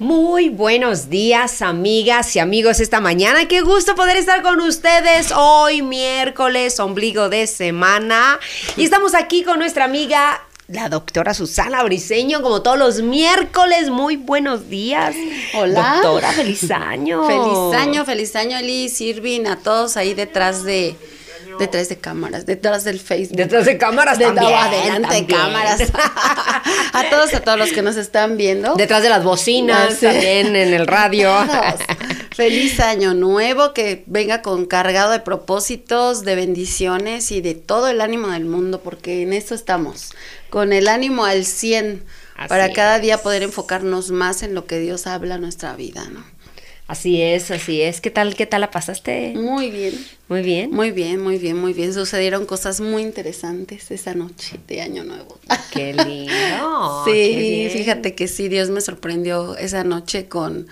[0.00, 3.46] Muy buenos días, amigas y amigos, esta mañana.
[3.46, 8.40] Qué gusto poder estar con ustedes hoy, miércoles, ombligo de semana.
[8.76, 13.88] Y estamos aquí con nuestra amiga, la doctora Susana Briseño, como todos los miércoles.
[13.88, 15.14] Muy buenos días.
[15.54, 16.00] Hola.
[16.02, 17.24] Doctora, feliz año.
[17.28, 20.96] Feliz año, feliz año, Liz, Irving, a todos ahí detrás de
[21.58, 23.36] Detrás de cámaras, detrás del Facebook.
[23.36, 24.52] Detrás de cámaras de, también.
[24.52, 25.80] adelante de cámaras.
[26.92, 28.74] a todos, a todos los que nos están viendo.
[28.74, 31.32] Detrás de las bocinas, también en el radio.
[32.34, 38.00] Feliz año nuevo, que venga con cargado de propósitos, de bendiciones y de todo el
[38.00, 40.10] ánimo del mundo, porque en eso estamos,
[40.50, 42.02] con el ánimo al 100,
[42.48, 46.33] para cada día poder enfocarnos más en lo que Dios habla a nuestra vida, ¿no?
[46.86, 48.02] Así es, así es.
[48.02, 49.32] ¿Qué tal, qué tal la pasaste?
[49.34, 49.94] Muy bien.
[50.28, 50.70] Muy bien.
[50.70, 51.94] Muy bien, muy bien, muy bien.
[51.94, 55.38] Sucedieron cosas muy interesantes esa noche de Año Nuevo.
[55.72, 57.04] Qué lindo.
[57.06, 60.68] sí, fíjate que sí, Dios me sorprendió esa noche con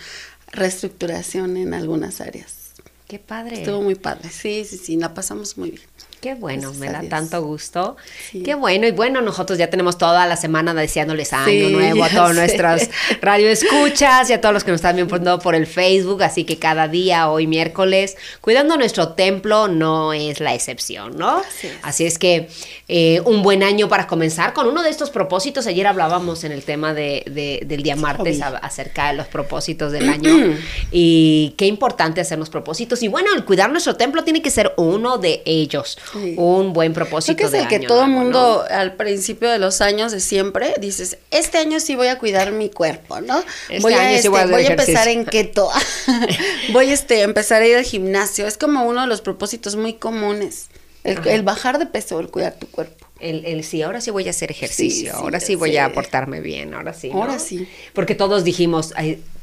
[0.52, 2.72] reestructuración en algunas áreas.
[3.08, 3.56] Qué padre.
[3.56, 4.28] Estuvo muy padre.
[4.28, 5.82] Sí, sí, sí, la pasamos muy bien.
[6.22, 7.96] Qué bueno, me da tanto gusto.
[8.44, 12.32] Qué bueno, y bueno, nosotros ya tenemos toda la semana deseándoles año nuevo a todos
[12.36, 12.82] nuestros
[13.20, 16.86] radioescuchas y a todos los que nos están viendo por el Facebook, así que cada
[16.86, 21.42] día, hoy miércoles, cuidando nuestro templo no es la excepción, ¿no?
[21.82, 22.48] Así es, que
[22.86, 25.66] eh, un buen año para comenzar con uno de estos propósitos.
[25.66, 30.56] Ayer hablábamos en el tema de, del día martes acerca de los propósitos del año
[30.92, 33.02] y qué importante hacer los propósitos.
[33.02, 37.36] Y bueno, el cuidar nuestro templo tiene que ser uno de ellos un buen propósito.
[37.36, 40.74] Creo que es el que todo el mundo al principio de los años de siempre
[40.80, 43.42] dices, este año sí voy a cuidar mi cuerpo, ¿no?
[43.68, 45.70] Este voy a, este, voy a, voy a empezar en keto,
[46.72, 48.46] voy este, a empezar a ir al gimnasio.
[48.46, 50.68] Es como uno de los propósitos muy comunes,
[51.04, 53.06] el, bajar de peso, el cuidar tu cuerpo.
[53.18, 56.74] El, el, sí, ahora sí voy a hacer ejercicio, ahora sí voy a portarme bien,
[56.74, 57.10] ahora sí.
[57.12, 57.68] Ahora sí.
[57.92, 58.92] Porque todos dijimos,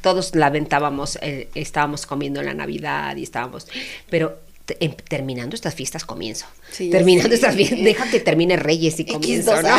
[0.01, 3.67] todos lamentábamos, eh, estábamos comiendo en la Navidad y estábamos,
[4.09, 4.37] pero
[4.75, 6.45] terminando estas fiestas comienzo.
[6.77, 9.77] terminando estas fiestas, deja que termine Reyes y comienzo, ¿no?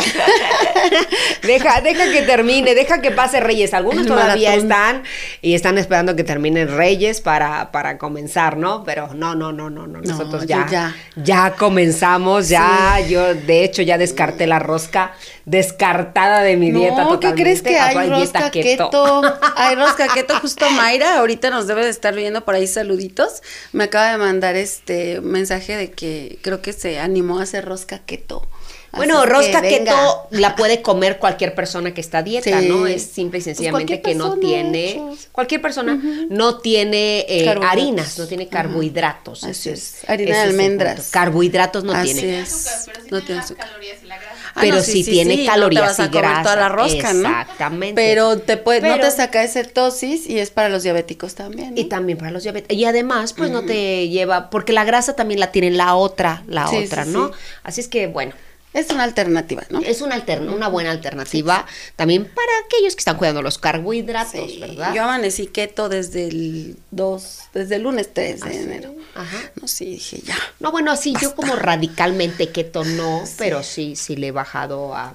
[1.43, 3.73] deja, deja que termine, deja que pase Reyes.
[3.73, 5.03] Algunos todavía están
[5.41, 8.83] y están esperando que termine Reyes para, para comenzar, ¿no?
[8.83, 10.01] Pero no, no, no, no, no.
[10.01, 15.13] Nosotros ya, ya, comenzamos, ya, yo de hecho ya descarté la rosca
[15.45, 19.21] descartada de mi dieta no, ¿qué crees que hay rosca keto?
[19.55, 23.41] Hay rosca keto, justo Mayra, ahorita nos debe de estar viendo por ahí saluditos.
[23.73, 24.80] Me acaba de mandar este
[25.21, 28.47] mensaje de que creo que se animó a hacer rosca keto.
[28.93, 32.87] Bueno, rosca keto la puede comer cualquier persona que está a dieta, ¿no?
[32.87, 35.99] Es simple y pues sencillamente que no tiene, cualquier persona
[36.29, 39.43] no tiene eh, harinas, no tiene carbohidratos.
[39.45, 39.99] Así es.
[40.07, 41.09] Harina de almendras.
[41.09, 42.41] Carbohidratos no Así tiene.
[42.41, 42.87] Es.
[43.09, 44.40] no tiene calorías y la grasa.
[44.59, 47.29] Pero sí, tiene calorías no te vas a y toda la rosca, ¿no?
[47.29, 48.01] Exactamente.
[48.01, 51.77] Pero te puede, no te saca ese tosis y es para los diabéticos también.
[51.77, 52.77] Y también para los diabéticos.
[52.77, 56.69] Y además, pues no te lleva, porque la grasa también la tiene la otra, la
[56.69, 57.31] otra, ¿no?
[57.63, 58.33] Así es que, bueno.
[58.73, 59.79] Es una alternativa, ¿no?
[59.79, 61.65] Es una, una buena alternativa
[61.97, 64.93] también para aquellos que están cuidando los carbohidratos, ¿verdad?
[64.93, 68.95] Yo amanecí keto desde el 2, desde el lunes 3 de ¿Ah, enero.
[69.13, 69.51] Ajá.
[69.59, 70.37] No, sí, dije ya.
[70.59, 75.13] No, bueno, sí, yo como radicalmente keto no, pero sí, sí le he bajado a,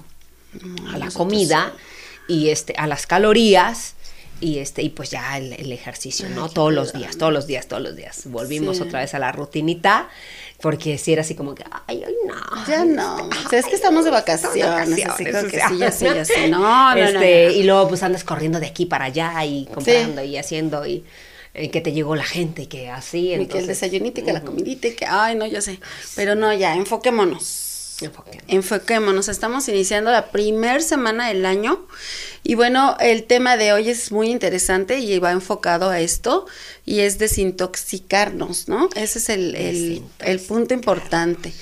[0.93, 1.73] a la comida
[2.29, 3.96] y este, a las calorías
[4.41, 6.49] y este y pues ya el, ejercicio, ¿no?
[6.49, 8.23] todos los días, todos los días, todos los días.
[8.27, 10.09] Volvimos otra vez a la rutinita
[10.61, 12.67] porque si era así como que, ay, ay, no.
[12.67, 13.29] Ya no.
[13.29, 15.07] o sea, es que estamos de vacaciones.
[15.07, 16.51] así que sí, ya sí, ya sí.
[16.51, 20.37] No, no, este, Y luego pues andas corriendo de aquí para allá y comprando y
[20.37, 21.05] haciendo y
[21.55, 23.35] eh, que te llegó la gente que así.
[23.35, 25.79] Y que el desayunito y que la comidita y que, ay, no, yo sé.
[26.15, 27.67] Pero no, ya, enfoquémonos
[28.49, 29.29] Enfoquémonos.
[29.29, 31.87] Estamos iniciando la primera semana del año.
[32.49, 36.47] Y bueno, el tema de hoy es muy interesante y va enfocado a esto
[36.85, 38.89] y es desintoxicarnos, ¿no?
[38.95, 41.53] Ese es el, el, el punto importante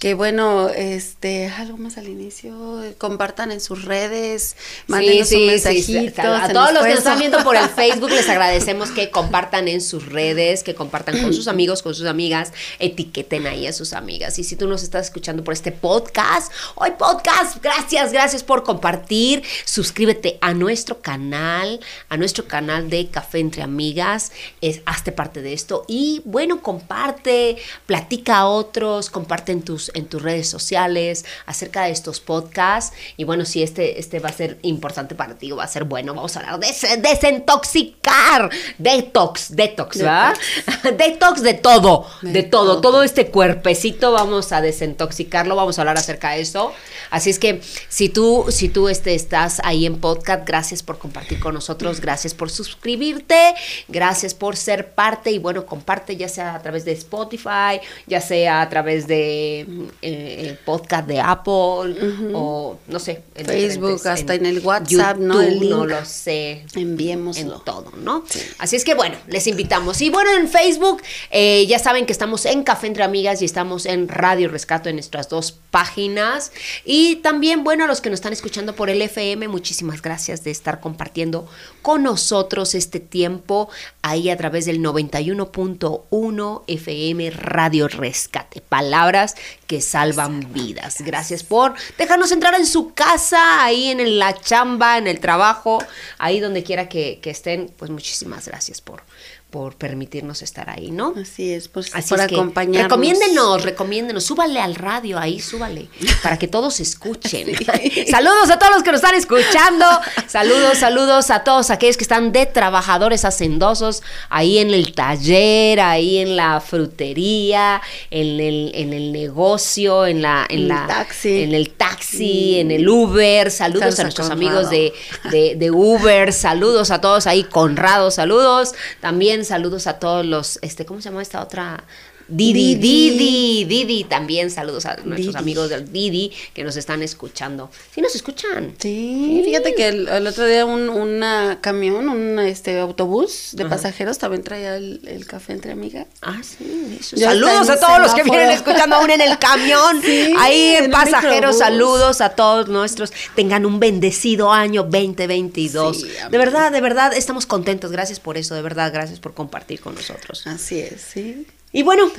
[0.00, 4.56] que bueno, este, algo más al inicio, compartan en sus redes,
[4.86, 6.22] manden sí, un mensajito.
[6.22, 9.82] a todos los que nos están viendo por el Facebook les agradecemos que compartan en
[9.82, 14.38] sus redes, que compartan con sus amigos, con sus amigas, etiqueten ahí a sus amigas.
[14.38, 19.42] Y si tú nos estás escuchando por este podcast, hoy podcast, gracias, gracias por compartir.
[19.66, 24.32] Suscríbete a nuestro canal, a nuestro canal de Café entre Amigas,
[24.62, 30.06] es, hazte parte de esto y bueno, comparte, platica a otros, comparte en tus en
[30.06, 32.96] tus redes sociales acerca de estos podcasts.
[33.16, 36.14] Y bueno, si este, este va a ser importante para ti, va a ser bueno,
[36.14, 40.34] vamos a hablar de desintoxicar, detox, detox, ¿verdad?
[40.96, 46.30] detox de todo, de, todo, todo, este cuerpecito vamos a desintoxicarlo, vamos a hablar acerca
[46.32, 46.72] de eso.
[47.10, 51.40] Así es que si tú, si tú este, estás ahí en podcast, gracias por compartir
[51.40, 53.54] con nosotros, gracias por suscribirte,
[53.88, 58.62] gracias por ser parte y bueno, comparte ya sea a través de Spotify, ya sea
[58.62, 59.66] a través de
[60.02, 61.96] eh, podcast de Apple
[62.34, 65.42] o no sé, en Facebook, hasta en, el WhatsApp, ¿no?
[65.42, 66.64] no lo sé.
[66.74, 68.24] Enviemos En todo, ¿no?
[68.58, 70.00] Así es que bueno, les invitamos.
[70.00, 73.86] Y bueno, en Facebook eh, ya saben que estamos en Café Entre Amigas y estamos
[73.86, 76.52] en Radio Rescato en nuestras dos páginas.
[76.84, 80.50] Y también, bueno, a los que nos están escuchando por el FM, muchísimas gracias de
[80.50, 81.48] estar compartiendo
[81.82, 83.68] con nosotros este tiempo
[84.02, 88.60] ahí a través del 91.1 FM Radio Rescate.
[88.60, 89.36] Palabras
[89.70, 90.96] que salvan vidas.
[90.98, 95.78] Gracias por dejarnos entrar en su casa, ahí en la chamba, en el trabajo,
[96.18, 97.72] ahí donde quiera que, que estén.
[97.76, 99.04] Pues muchísimas gracias por,
[99.50, 101.14] por permitirnos estar ahí, ¿no?
[101.20, 102.84] Así es, pues Así por acompañarnos.
[102.84, 105.88] Recomiéndenos, recomiéndenos, súbale al radio ahí, súbale,
[106.22, 107.48] para que todos escuchen.
[108.10, 109.86] saludos a todos los que nos están escuchando,
[110.28, 116.18] saludos, saludos a todos aquellos que están de trabajadores hacendosos, ahí en el taller, ahí
[116.18, 121.42] en la frutería, en el, en el negocio, en la, en la, taxi.
[121.42, 124.92] en el taxi, en el Uber, saludos a nuestros amigos de,
[125.32, 130.84] de, de Uber, saludos a todos ahí, Conrado, saludos, también saludos a todos los, este,
[130.86, 131.84] ¿cómo se llama esta otra?
[132.30, 137.70] Didi, Didi, Didi, también saludos a nuestros amigos del Didi que nos están escuchando.
[137.94, 138.74] Sí, nos escuchan.
[138.78, 144.42] Sí, fíjate que el, otro día un una camión, un este autobús de pasajeros también
[144.42, 146.06] traía el, café entre amigas.
[146.22, 146.98] Ah, sí.
[147.16, 150.00] Saludos a todos los que vienen escuchando aún en el camión.
[150.38, 153.12] Ahí en pasajeros, saludos a todos nuestros.
[153.34, 156.30] Tengan un bendecido año 2022.
[156.30, 157.90] de verdad, de verdad, estamos contentos.
[157.90, 160.46] Gracias por eso, de verdad, gracias por compartir con nosotros.
[160.46, 161.46] Así es, sí.
[161.72, 162.10] Y bueno,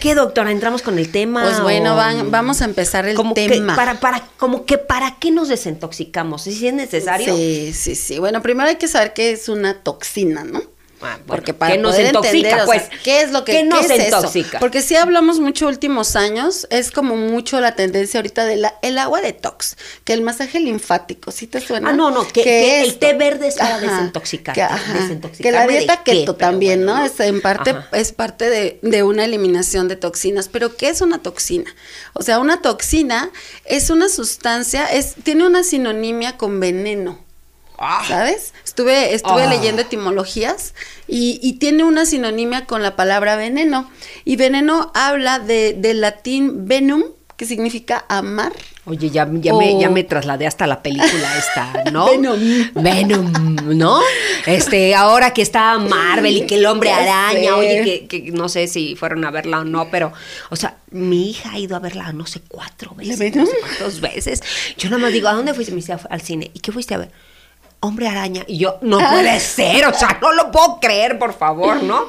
[0.00, 0.50] ¿qué, doctora?
[0.50, 1.42] ¿Entramos con el tema?
[1.42, 3.74] Pues bueno, vamos a empezar el tema.
[3.76, 6.42] para, para, como que, ¿para qué nos desintoxicamos?
[6.42, 7.34] ¿Si es necesario?
[7.34, 8.18] Sí, sí, sí.
[8.18, 10.60] Bueno, primero hay que saber qué es una toxina, ¿no?
[11.04, 14.58] Ah, porque para nos intoxica, pues, ¿qué es lo que ¿qué nos es intoxica?
[14.58, 19.20] Porque si hablamos mucho últimos años, es como mucho la tendencia ahorita del el agua
[19.20, 21.90] detox, que el masaje linfático, ¿sí te suena?
[21.90, 24.54] Ah, no, no, que, el té verde es para desintoxicar.
[25.38, 27.04] Que, la dieta keto también, ¿no?
[27.04, 30.48] Es en parte, es parte de, de una eliminación de toxinas.
[30.48, 31.74] Pero, ¿qué es una toxina?
[32.14, 33.30] O sea, una toxina
[33.64, 37.23] es una sustancia, es, tiene una sinonimia con veneno.
[37.78, 38.04] Ah.
[38.06, 38.54] ¿Sabes?
[38.64, 39.50] Estuve, estuve ah.
[39.50, 40.74] leyendo etimologías
[41.06, 43.90] y, tiene una sinonimia con la palabra veneno.
[44.24, 47.04] Y veneno habla de, del latín venum,
[47.36, 48.52] que significa amar.
[48.86, 52.06] Oye, ya, ya, me, ya me trasladé hasta la película esta, ¿no?
[52.10, 52.38] Venom.
[52.74, 53.32] Venom,
[53.76, 54.00] ¿no?
[54.46, 58.68] Este, ahora que está Marvel y que el hombre araña, oye, que, que, no sé
[58.68, 60.12] si fueron a verla o no, pero,
[60.50, 64.00] o sea, mi hija ha ido a verla, no sé, cuatro veces, no sé cuántas
[64.00, 64.42] veces.
[64.76, 65.72] Yo nada más digo, ¿a dónde fuiste?
[65.72, 66.50] Me dice, al cine.
[66.52, 67.10] ¿Y qué fuiste a ver?
[67.84, 68.42] Hombre araña.
[68.46, 72.08] Y yo, no puede ser, o sea, no lo puedo creer, por favor, ¿no?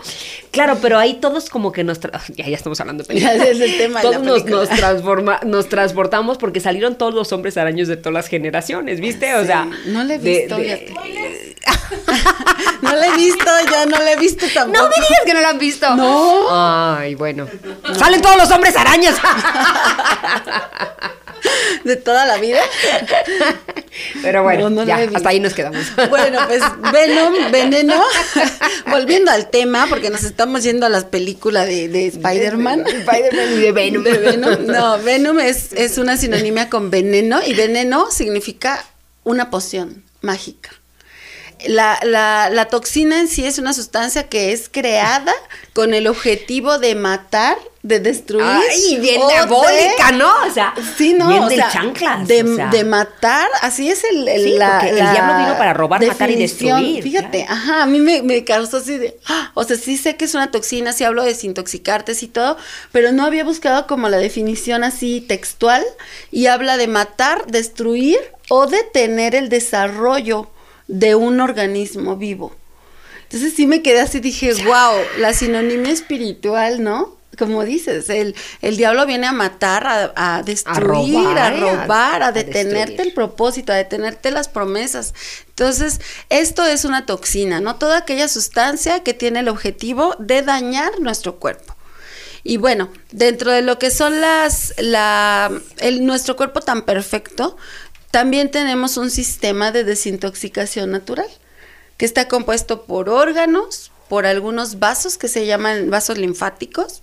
[0.51, 2.00] Claro, pero ahí todos como que nos...
[2.36, 3.48] Ya, ya estamos hablando de películas.
[3.48, 8.13] el tema todos nos, transforma, nos transportamos porque salieron todos los hombres araños de todas
[8.13, 9.36] las generaciones, ¿viste?
[9.36, 9.67] O sea...
[9.88, 10.58] No le he visto,
[12.82, 14.84] no le he visto, ya no le he visto tampoco.
[14.84, 15.96] No me digas que no lo han visto.
[15.96, 16.46] No.
[16.50, 17.48] Ay, bueno.
[17.98, 19.15] Salen todos los hombres arañas.
[21.84, 22.60] de toda la vida.
[24.25, 25.86] Pero bueno, ya, hasta ahí nos quedamos.
[26.10, 28.01] Bueno, pues Venom, veneno,
[28.89, 32.88] volviendo al tema, porque nos estamos yendo a las películas de, de Spider-Man.
[32.88, 34.03] Spider-Man y de Venom.
[34.03, 34.65] De Venom.
[34.65, 38.84] No, Venom es, es una sinonimia con veneno y veneno significa
[39.24, 40.72] una poción mágica.
[41.68, 45.34] La, la, la toxina en sí es una sustancia que es creada
[45.74, 48.44] con el objetivo de matar de destruir.
[48.44, 50.32] Ay, bien diabólica, ¿no?
[50.48, 52.28] O sea, sí, no, bien o de sea, chanclas.
[52.28, 52.70] De, o sea.
[52.70, 56.36] de matar, así es el, el Sí, la, el diablo vino para robar, matar y
[56.36, 57.54] destruir, Fíjate, claro.
[57.54, 59.52] ajá, a mí me, me causó así de, ¡ah!
[59.54, 62.58] o sea, sí sé que es una toxina, sí hablo de desintoxicarte y todo,
[62.92, 65.84] pero no había buscado como la definición así textual
[66.32, 68.18] y habla de matar, destruir
[68.50, 70.50] o detener el desarrollo
[70.88, 72.56] de un organismo vivo.
[73.24, 77.15] Entonces sí me quedé así, dije, wow, la sinonimia espiritual, ¿no?
[77.38, 82.27] Como dices, el, el diablo viene a matar, a, a destruir, robar, a robar, a,
[82.27, 83.01] A detenerte destruir.
[83.01, 85.13] el propósito, a detenerte las promesas.
[85.50, 86.00] Entonces,
[86.30, 87.75] esto es una toxina, ¿no?
[87.75, 91.75] Toda aquella sustancia que tiene el objetivo de dañar nuestro cuerpo.
[92.48, 97.58] Y bueno, dentro de lo que son las, la, el, nuestro cuerpo tan perfecto,
[98.16, 101.28] también tenemos un sistema de desintoxicación natural,
[101.98, 107.02] que está compuesto por órganos, por algunos vasos que se llaman vasos linfáticos,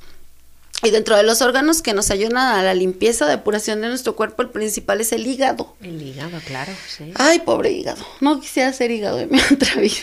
[0.83, 4.41] y dentro de los órganos que nos ayudan a la limpieza, depuración de nuestro cuerpo,
[4.41, 5.77] el principal es el hígado.
[5.83, 7.13] El hígado, claro, sí.
[7.17, 8.03] Ay, pobre hígado.
[8.21, 9.99] No quisiera ser hígado en mi otra vida.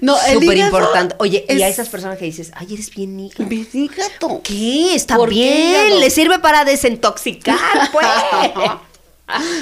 [0.00, 1.14] no, Súper importante.
[1.18, 3.44] Oye, y a es esas personas que dices, ay, eres bien hígado.
[3.50, 4.40] mi hígado.
[4.42, 4.94] ¿Qué?
[4.94, 6.00] Está ¿Por qué bien.
[6.00, 8.06] Le sirve para desintoxicar, pues.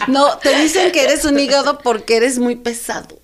[0.08, 3.18] No, te dicen que eres un hígado porque eres muy pesado.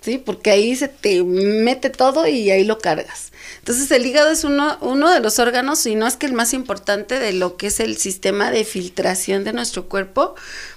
[0.00, 3.32] Sí, porque ahí se te mete todo y ahí lo cargas.
[3.58, 6.54] Entonces el hígado es uno, uno de los órganos, y no es que el más
[6.54, 10.34] importante de lo que es el sistema de filtración de nuestro cuerpo,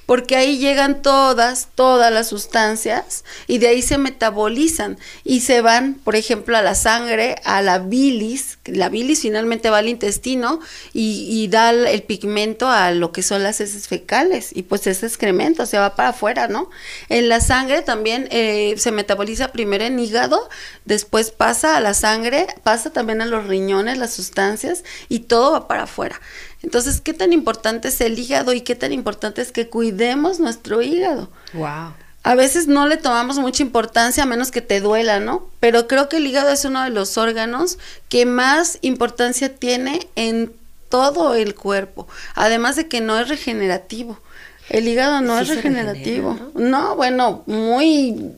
[0.08, 5.96] porque ahí llegan todas, todas las sustancias y de ahí se metabolizan y se van,
[5.96, 8.58] por ejemplo, a la sangre, a la bilis.
[8.64, 10.62] La bilis finalmente va al intestino
[10.94, 15.06] y, y da el, pigmento a lo que son las heces fecales y pues ese
[15.06, 16.70] excremento se va para afuera, ¿no?
[17.10, 20.48] En la sangre también eh, se metaboliza primero en hígado,
[20.86, 25.68] después pasa a la sangre, pasa también a los riñones, las sustancias y todo va
[25.68, 26.20] para afuera.
[26.64, 30.82] Entonces, ¿qué tan importante es el hígado y qué tan importante es que cuidemos nuestro
[30.82, 31.30] hígado?
[31.54, 31.94] wow.
[32.24, 35.48] A veces no le tomamos mucha importancia a menos que te duela, ¿no?
[35.62, 37.78] Pero creo que el hígado es uno de los órganos
[38.10, 40.52] que más importancia tiene en
[40.90, 44.20] todo el cuerpo, además de que no es regenerativo.
[44.68, 46.34] El hígado no Sí es regenerativo.
[46.34, 48.34] regenera, no, bueno, muy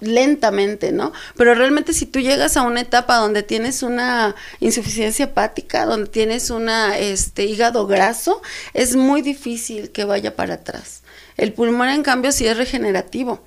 [0.00, 1.12] lentamente, ¿no?
[1.36, 6.50] Pero realmente si tú llegas a una etapa donde tienes una insuficiencia hepática, donde tienes
[6.50, 8.42] una este hígado graso,
[8.74, 11.02] es muy difícil que vaya para atrás.
[11.36, 13.44] El pulmón en cambio sí es regenerativo,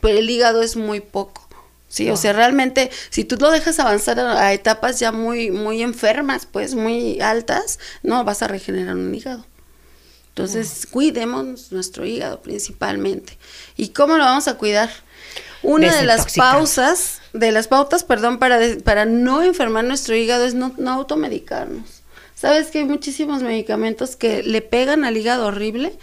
[0.00, 1.48] pero el hígado es muy poco.
[1.88, 5.80] Sí, o sea, realmente si tú lo dejas avanzar a, a etapas ya muy muy
[5.80, 9.46] enfermas, pues muy altas, no vas a regenerar un hígado.
[10.34, 13.38] Entonces, cuidemos nuestro hígado principalmente.
[13.76, 14.90] ¿Y cómo lo vamos a cuidar?
[15.64, 16.20] Una de las
[16.52, 20.90] pausas, de las pautas, perdón, para, de- para no enfermar nuestro hígado es no, no
[20.92, 22.02] automedicarnos.
[22.34, 25.96] Sabes que hay muchísimos medicamentos que le pegan al hígado horrible.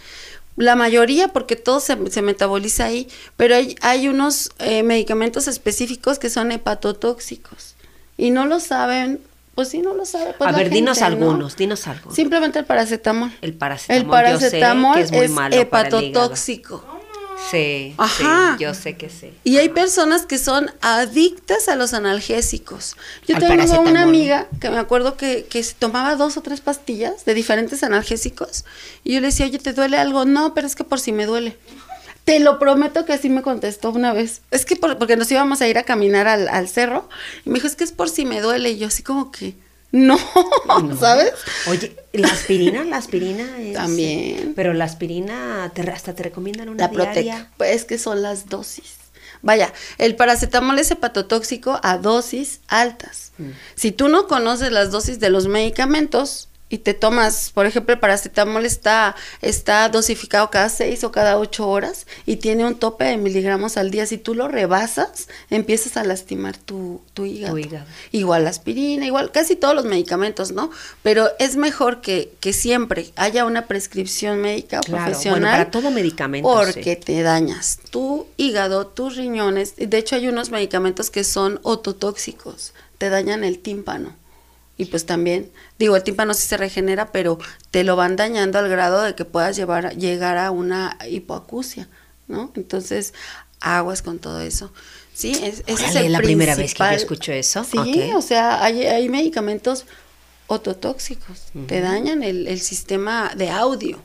[0.56, 6.18] La mayoría, porque todo se, se metaboliza ahí, pero hay, hay unos eh, medicamentos específicos
[6.18, 7.74] que son hepatotóxicos.
[8.18, 9.20] Y no lo saben,
[9.54, 10.34] pues sí, no lo sabe.
[10.36, 12.14] pues a ver, dinos algunos, dinos algunos.
[12.16, 13.32] Simplemente el paracetamol.
[13.40, 14.02] El paracetamol.
[14.02, 16.28] El paracetamol yo sé que es muy es malo para el hígado.
[17.50, 18.54] Sí, Ajá.
[18.56, 19.30] sí, yo sé que sí.
[19.44, 22.96] Y hay personas que son adictas a los analgésicos.
[23.26, 26.60] Yo Al tengo una amiga que me acuerdo que, que se tomaba dos o tres
[26.60, 28.64] pastillas de diferentes analgésicos
[29.04, 30.24] y yo le decía, oye, ¿te duele algo?
[30.24, 31.56] No, pero es que por si me duele.
[32.24, 34.42] Te lo prometo que así me contestó una vez.
[34.52, 37.08] Es que por- porque nos íbamos a ir a caminar al, al cerro
[37.44, 38.70] y me dijo, es que es por si me duele.
[38.70, 39.54] Y yo así como que,
[39.92, 40.18] no,
[40.98, 41.32] ¿sabes?
[41.68, 43.74] Oye, la aspirina, la aspirina es...
[43.74, 44.54] También.
[44.56, 47.22] Pero la aspirina te, hasta te recomiendan una La Protec.
[47.22, 47.50] diaria.
[47.58, 48.94] Pues es que son las dosis.
[49.42, 53.32] Vaya, el paracetamol es hepatotóxico a dosis altas.
[53.38, 53.50] Mm.
[53.74, 58.00] Si tú no conoces las dosis de los medicamentos y te tomas, por ejemplo, el
[58.00, 63.18] paracetamol está, está dosificado cada seis o cada ocho horas y tiene un tope de
[63.18, 64.06] miligramos al día.
[64.06, 67.52] Si tú lo rebasas, empiezas a lastimar tu, tu hígado.
[67.52, 67.84] Tu hígado.
[68.10, 70.70] Igual la aspirina, igual casi todos los medicamentos, ¿no?
[71.02, 75.40] Pero es mejor que, que siempre haya una prescripción médica o Claro, profesional.
[75.40, 77.00] bueno, para todo medicamento, Porque sí.
[77.04, 79.74] te dañas tu hígado, tus riñones.
[79.76, 84.21] De hecho, hay unos medicamentos que son ototóxicos, te dañan el tímpano.
[84.78, 87.38] Y pues también, digo, el tímpano sí se regenera, pero
[87.70, 91.88] te lo van dañando al grado de que puedas llevar, llegar a una hipoacusia,
[92.26, 92.50] ¿no?
[92.56, 93.12] Entonces,
[93.60, 94.72] aguas con todo eso.
[95.14, 97.64] Sí, es, ese es el la primera vez que yo escucho eso.
[97.64, 99.84] Sí, o sea, hay, hay medicamentos
[100.46, 104.02] ototóxicos, te dañan el, el sistema de audio.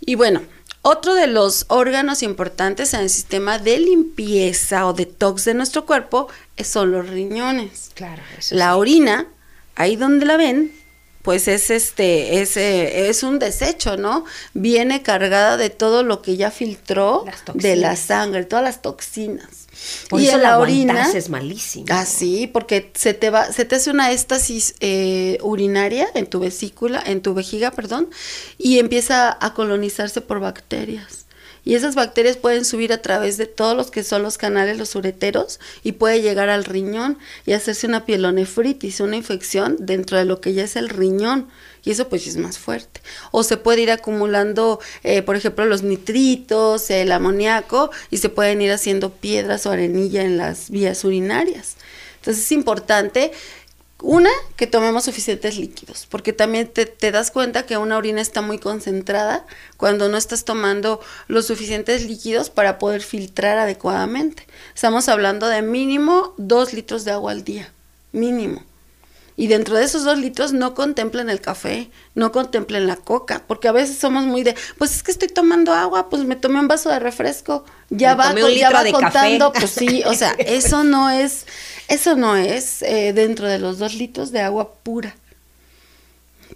[0.00, 0.42] Y bueno,
[0.88, 6.28] Otro de los órganos importantes en el sistema de limpieza o detox de nuestro cuerpo
[6.62, 7.90] son los riñones.
[7.94, 8.22] Claro.
[8.38, 9.26] Eso la orina,
[9.76, 10.72] ahí donde la ven,
[11.22, 14.24] pues es este, es, eh, es un desecho, ¿no?
[14.54, 19.66] Viene cargada de todo lo que ya filtró de la sangre, todas las toxinas.
[20.08, 21.86] Por y eso la orina es malísimo.
[21.90, 26.40] Ah, sí, porque se te va, se te hace una éstasis eh, urinaria en tu
[26.40, 28.08] vesícula, en tu vejiga, perdón,
[28.56, 31.25] y empieza a colonizarse por bacterias.
[31.66, 34.94] Y esas bacterias pueden subir a través de todos los que son los canales, los
[34.94, 40.40] ureteros, y puede llegar al riñón y hacerse una pielonefritis, una infección dentro de lo
[40.40, 41.48] que ya es el riñón.
[41.84, 43.00] Y eso pues es más fuerte.
[43.32, 48.62] O se puede ir acumulando, eh, por ejemplo, los nitritos, el amoníaco, y se pueden
[48.62, 51.74] ir haciendo piedras o arenilla en las vías urinarias.
[52.20, 53.32] Entonces es importante
[54.02, 58.58] una, que tomemos suficientes líquidos, porque también te, das cuenta que una orina está muy
[58.58, 59.46] concentrada
[59.78, 64.46] cuando no estás tomando los suficientes líquidos para poder filtrar adecuadamente.
[64.74, 67.72] Estamos hablando de mínimo dos litros de agua al día,
[68.12, 68.62] mínimo.
[69.38, 73.68] Y dentro de esos dos litros no contemplen el café, no contemplen la coca, porque
[73.68, 76.68] a veces somos muy de, pues es que estoy tomando agua, pues me tomé un
[76.68, 81.44] vaso de refresco, ya va, ya va contando, pues sí, o sea, eso no es,
[81.88, 85.14] eso no es eh, dentro de los dos litros de agua pura.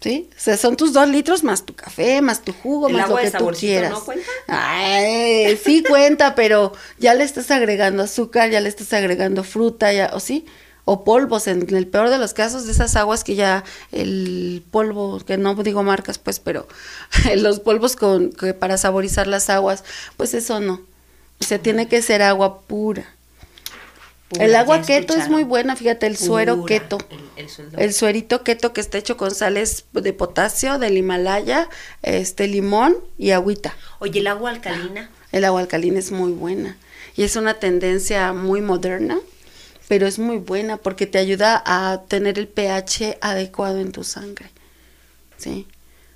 [0.01, 0.31] ¿Sí?
[0.35, 3.31] O sea, son tus dos litros más tu café, más tu jugo, más lo que
[3.31, 3.91] tú quieras.
[3.91, 4.25] ¿no cuenta?
[4.47, 10.13] Ay, sí cuenta, pero ya le estás agregando azúcar, ya le estás agregando fruta, ya,
[10.15, 10.47] o sí,
[10.91, 15.21] o polvos, en el peor de los casos, de esas aguas que ya el polvo,
[15.21, 16.67] que no digo marcas, pues, pero
[17.37, 19.85] los polvos con, que para saborizar las aguas,
[20.17, 20.81] pues eso no.
[21.41, 23.07] O sea, tiene que ser agua pura
[24.39, 26.99] el agua keto es muy buena, fíjate, el suero keto.
[27.77, 31.69] El, suerito keto que está hecho con sales de potasio, del Himalaya,
[32.03, 33.75] este limón y agüita.
[33.99, 35.11] Oye, el agua alcalina.
[35.33, 36.77] El agua alcalina es muy buena
[37.17, 39.19] y es una tendencia muy moderna,
[39.91, 44.49] pero es muy buena porque te ayuda a tener el pH adecuado en tu sangre.
[45.37, 45.67] ¿Sí?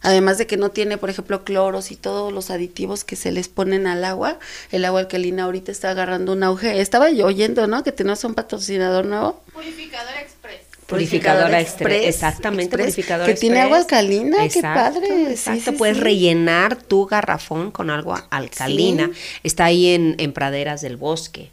[0.00, 3.48] Además de que no tiene, por ejemplo, cloros y todos los aditivos que se les
[3.48, 4.38] ponen al agua.
[4.70, 6.80] El agua alcalina ahorita está agarrando un auge.
[6.80, 7.82] Estaba yo oyendo, ¿no?
[7.82, 9.42] Que tenemos un patrocinador nuevo.
[9.52, 10.60] Purificador Express.
[10.86, 15.32] Purificadora express, exactamente, purificadora Que tiene agua alcalina, qué padre.
[15.32, 19.10] Exacto, puedes rellenar tu garrafón con agua alcalina.
[19.42, 21.50] Está ahí en, en Praderas del Bosque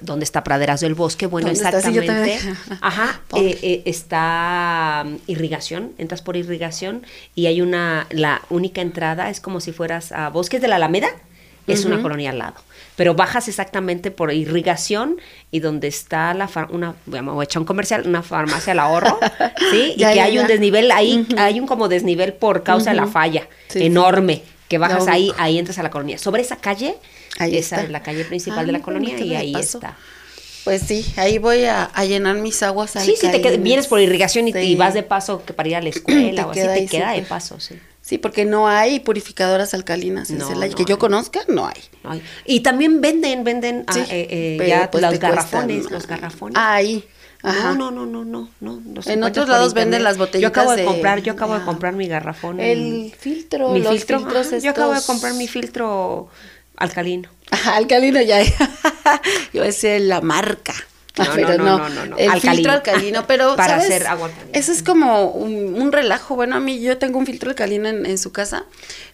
[0.00, 2.38] donde está Praderas del Bosque, bueno, exactamente.
[2.80, 9.30] ajá, eh, eh, está um, irrigación, entras por irrigación y hay una, la única entrada
[9.30, 11.08] es como si fueras a Bosques de la Alameda,
[11.66, 12.56] es una colonia al lado.
[12.94, 15.16] Pero bajas exactamente por irrigación
[15.50, 19.18] y donde está la una, voy a echar un comercial, una farmacia al ahorro,
[19.72, 19.94] ¿sí?
[19.96, 23.48] y que hay un desnivel, ahí hay un como desnivel por causa de la falla,
[23.74, 26.18] enorme, que bajas ahí, ahí entras a la colonia.
[26.18, 26.96] Sobre esa calle
[27.38, 29.96] esa es la calle principal de la colonia y ahí está.
[30.64, 34.76] Pues sí, ahí voy a, llenar mis aguas Sí, sí, te vienes por irrigación y,
[34.76, 37.60] vas de paso que para ir a la escuela o así, te queda de paso,
[37.60, 37.78] sí.
[38.00, 40.38] Sí, porque no hay purificadoras alcalinas en
[40.74, 42.20] que yo conozca, no hay.
[42.44, 46.58] Y también venden, venden ah, eh, eh, ya pues los garrafones, los garrafones.
[46.58, 47.04] Ahí.
[47.42, 49.00] No, no, no, no, no, no.
[49.06, 50.42] En otros lados venden las botellas.
[50.42, 52.60] Yo acabo de, comprar, yo acabo de comprar mi garrafón.
[52.60, 54.18] El filtro, mi los filtro.
[54.20, 56.28] Filtros Yo acabo de comprar mi filtro
[56.76, 57.28] Alcalino.
[57.66, 58.42] alcalino ya.
[59.52, 60.74] Yo decía la marca.
[61.16, 64.82] No, pero no, no, no, no, El filtro alcalino, pero para hacer agua Eso es
[64.82, 66.34] como un, relajo.
[66.34, 68.64] Bueno, a mí yo tengo un filtro alcalino en, su casa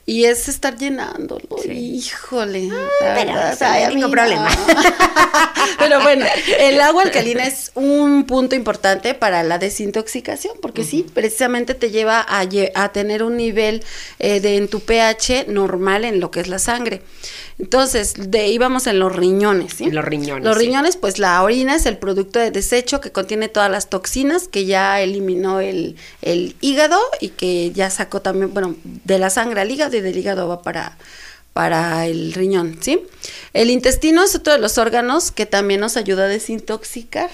[0.07, 1.47] y es estar llenándolo.
[1.71, 2.71] Híjole.
[3.03, 4.49] Ah, pero, ningún problema.
[5.79, 6.25] pero bueno,
[6.59, 12.25] el agua alcalina es un punto importante para la desintoxicación, porque sí, precisamente te lleva
[12.27, 13.85] a, a tener un nivel
[14.19, 17.03] eh, de en tu pH normal en lo que es la sangre.
[17.61, 19.91] Entonces, de íbamos en los riñones, ¿sí?
[19.91, 20.45] Los riñones.
[20.45, 24.49] Los riñones, pues la orina es el producto de desecho que contiene todas las toxinas
[24.49, 25.97] que ya eliminó el,
[26.63, 30.49] hígado y que ya sacó también, bueno, de la sangre al hígado y del hígado
[30.49, 30.97] va para,
[31.53, 33.03] para el riñón, ¿sí?
[33.53, 37.31] El intestino es otro de los órganos que también nos ayuda a desintoxicar.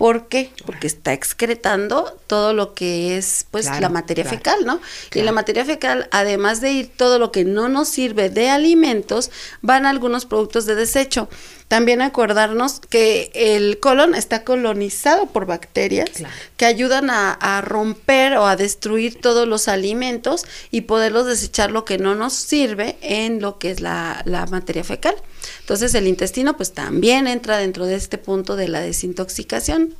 [0.00, 0.50] ¿Por qué?
[0.64, 4.80] Porque está excretando todo lo que es, pues, la materia fecal, ¿no?
[5.12, 9.30] Y la materia fecal, además de ir todo lo que no nos sirve de alimentos,
[9.60, 11.28] van algunos productos de desecho.
[11.68, 16.08] También acordarnos que el colon está colonizado por bacterias
[16.56, 21.98] que ayudan a, romper o a destruir todos los alimentos y poderlos desechar lo que
[21.98, 25.14] no nos sirve en lo que es la, la materia fecal.
[25.60, 29.94] Entonces el intestino pues también entra dentro de este punto de la desintoxicación.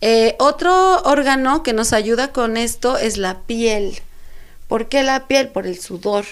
[0.00, 4.00] Eh, otro órgano que nos ayuda con esto es la piel.
[4.68, 5.48] ¿Por qué la piel?
[5.48, 6.24] Por el sudor.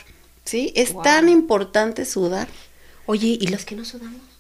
[0.44, 0.72] ¿Sí?
[0.74, 2.48] Es tan importante sudar.
[3.06, 4.31] Oye, ¿y los que no sudamos?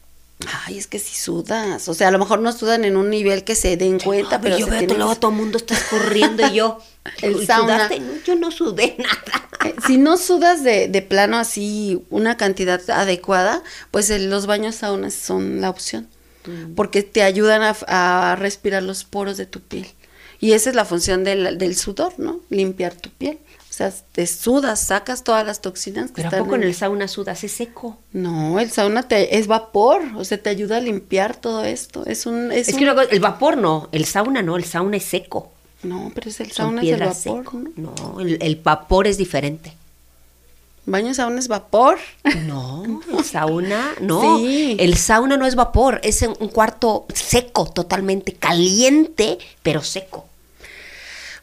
[0.64, 3.44] Ay, es que si sudas, o sea, a lo mejor no sudan en un nivel
[3.44, 6.54] que se den cuenta, pero yo veo que luego todo el mundo está corriendo y
[6.54, 6.78] yo
[7.22, 7.90] el sauna.
[8.24, 9.48] yo no sudé nada.
[9.64, 15.14] Eh, si no sudas de, de, plano así una cantidad adecuada, pues los baños saunas
[15.14, 16.08] son la opción,
[16.46, 16.74] mm.
[16.74, 19.86] porque te ayudan a, a, respirar los poros de tu piel.
[20.40, 22.40] Y esa es la función del, del sudor, ¿no?
[22.50, 23.38] Limpiar tu piel.
[23.90, 27.08] Sea, te sudas, sacas todas las toxinas que Pero están ¿a poco en el sauna
[27.08, 27.42] sudas?
[27.42, 27.98] ¿Es seco?
[28.12, 32.06] No, el sauna te, es vapor, o sea, te ayuda a limpiar todo esto.
[32.06, 32.52] Es un...
[32.52, 35.50] Es, es que luego, el vapor no, el sauna no, el sauna es seco.
[35.82, 37.94] No, pero es el sauna es el vapor, ¿no?
[37.96, 39.74] No, el, vapor es diferente.
[40.86, 41.98] ¿Baño sauna es vapor?
[42.46, 42.84] No,
[43.18, 44.38] el sauna, no.
[44.46, 50.26] El sauna no es vapor, es un cuarto seco, totalmente caliente, pero seco.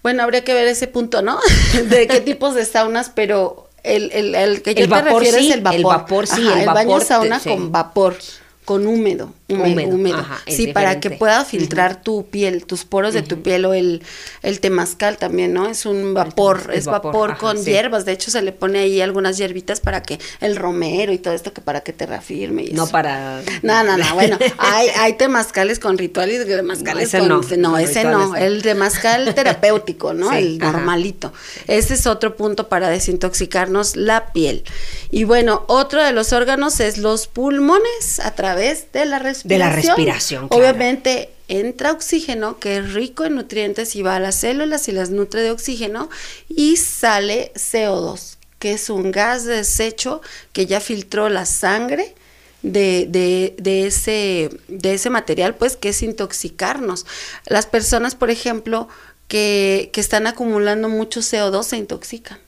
[0.02, 1.40] Bueno, habría que ver ese punto, ¿no?
[1.90, 5.50] de qué tipos de saunas, pero el, el, el que yo el te refiero sí,
[5.50, 5.78] es el vapor.
[5.78, 8.18] El vapor sí, Ajá, el, vapor baño sauna con vapor
[8.66, 10.18] con húmedo, húmedo, húmedo.
[10.18, 12.04] Ajá, sí, para que pueda filtrar uh -huh.
[12.04, 13.22] tu piel, tus poros uh -huh.
[13.22, 14.02] de tu piel o el,
[14.44, 15.68] el temazcal también, ¿no?
[15.68, 17.72] Es un vapor, es vapor, vapor ajá, con sí.
[17.72, 21.34] hierbas, de hecho se le pone ahí algunas hierbitas para que el romero y todo
[21.34, 22.92] esto que para que te reafirme y No eso.
[22.92, 27.28] para No, no, no, bueno, hay, hay temazcales con ritual y temazcales no, ese con
[27.62, 30.30] no, no, ese no, el temazcal terapéutico, ¿no?
[30.32, 30.72] Sí, el ajá.
[30.74, 31.34] normalito.
[31.68, 34.64] Ese es otro punto para desintoxicarnos la piel.
[35.12, 39.39] Y bueno, otro de los órganos es los pulmones a través de la respiración.
[39.44, 40.64] De la respiración, claro.
[40.64, 45.10] Obviamente entra oxígeno que es rico en nutrientes y va a las células y las
[45.10, 46.10] nutre de oxígeno
[46.48, 50.22] y sale CO2, que es un gas de desecho
[50.54, 52.14] que ya filtró la sangre
[52.62, 57.06] de, de, de, ese, de ese material, pues que es intoxicarnos.
[57.46, 58.88] Las personas, por ejemplo,
[59.28, 62.40] que, que están acumulando mucho CO2 se intoxican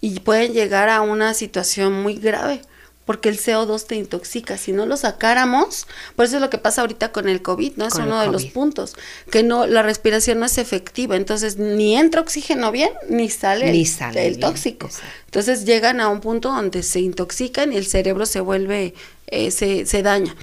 [0.00, 2.62] y pueden llegar a una situación muy grave
[3.08, 4.58] porque el CO2 te intoxica.
[4.58, 7.86] Si no lo sacáramos, por eso es lo que pasa ahorita con el COVID, ¿no?
[7.86, 8.96] Es con uno de los puntos,
[9.30, 13.80] que no, la respiración no es efectiva, entonces ni entra oxígeno bien, ni sale, ni
[13.80, 14.88] el, sale el bien, tóxico.
[14.88, 15.08] Exacto.
[15.24, 18.92] Entonces llegan a un punto donde se intoxican y el cerebro se vuelve,
[19.28, 20.36] eh, se, se daña,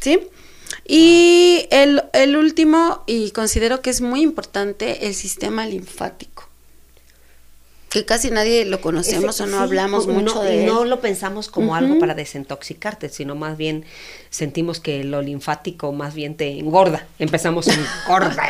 [0.00, 0.20] ¿sí?
[0.86, 6.33] Y el, el último, y considero que es muy importante, el sistema linfático
[7.94, 10.66] que casi nadie lo conocemos Ese, o no sí, hablamos no, mucho de él.
[10.66, 11.78] No lo pensamos como uh -huh.
[11.78, 13.84] algo para desintoxicarte, sino más bien
[14.30, 17.06] sentimos que lo linfático más bien te engorda.
[17.20, 18.48] Empezamos en engorda.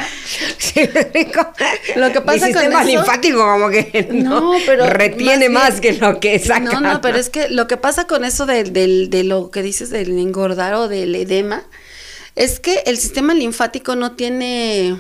[1.97, 5.73] lo que pasa Mi con sistema eso, linfático como que no, no pero retiene más,
[5.73, 6.61] más bien, que lo que saca.
[6.61, 9.61] No, no, pero es que lo que pasa con eso de, de, de lo que
[9.61, 11.65] dices del engordar o del edema
[12.35, 14.97] es que el sistema linfático no tiene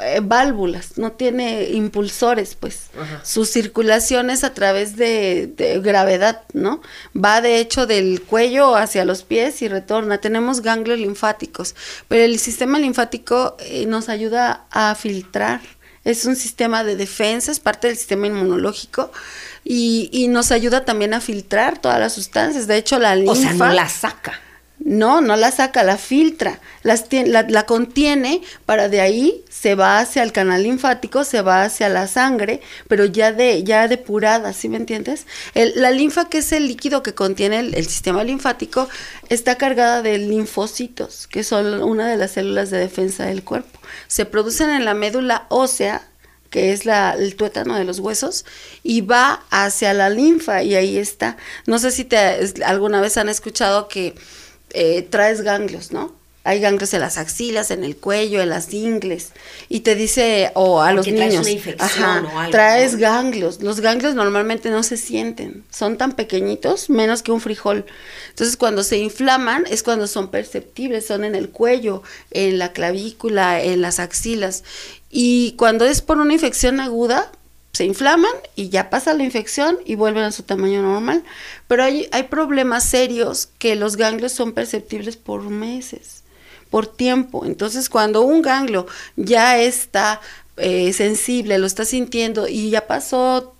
[0.00, 2.86] eh, válvulas, no tiene impulsores, pues.
[2.98, 3.24] Ajá.
[3.24, 6.80] Su circulación es a través de, de, gravedad, ¿no?
[7.16, 10.18] Va de hecho del cuello hacia los pies y retorna.
[10.18, 11.74] Tenemos ganglios linfáticos,
[12.08, 15.60] pero el sistema linfático eh, nos ayuda a filtrar.
[16.04, 19.12] Es un sistema de defensa, es parte del sistema inmunológico
[19.62, 22.66] y, y nos ayuda también a filtrar todas las sustancias.
[22.66, 23.32] De hecho, la linfa.
[23.32, 24.40] O sea, no la saca.
[24.84, 30.32] No, no la saca, la filtra, la, contiene para de ahí se va hacia el
[30.32, 35.26] canal linfático, se va hacia la sangre, pero ya de ya depurada, ¿sí me entiendes?
[35.54, 38.88] La linfa, que es el líquido que contiene el, el, sistema linfático,
[39.28, 43.78] está cargada de linfocitos, que son una de las células de defensa del cuerpo.
[44.08, 46.02] Se producen en la médula ósea,
[46.50, 48.44] que es la, el tuétano de los huesos,
[48.82, 51.36] y va hacia la linfa, y ahí está.
[51.66, 52.16] No sé si te,
[52.64, 54.14] alguna vez han escuchado que
[54.72, 56.20] eh, traes ganglios, ¿no?
[56.44, 59.30] Hay ganglios en las axilas, en el cuello, en las ingles.
[59.68, 62.94] Y te dice, o a Porque los traes niños, una infección ajá, o algo, traes
[62.94, 62.98] ¿no?
[62.98, 63.62] ganglios.
[63.62, 67.86] Los ganglios normalmente no se sienten, son tan pequeñitos, menos que un frijol.
[68.30, 73.62] Entonces, cuando se inflaman es cuando son perceptibles, son en el cuello, en la clavícula,
[73.62, 74.64] en las axilas.
[75.10, 77.30] Y cuando es por una infección aguda,
[77.72, 81.24] se inflaman y ya pasa la infección y vuelven a su tamaño normal.
[81.68, 86.22] Pero hay, hay problemas serios que los ganglios son perceptibles por meses,
[86.70, 87.46] por tiempo.
[87.46, 90.20] Entonces, cuando un ganglio ya está
[90.58, 93.54] eh, sensible, lo está sintiendo y ya pasó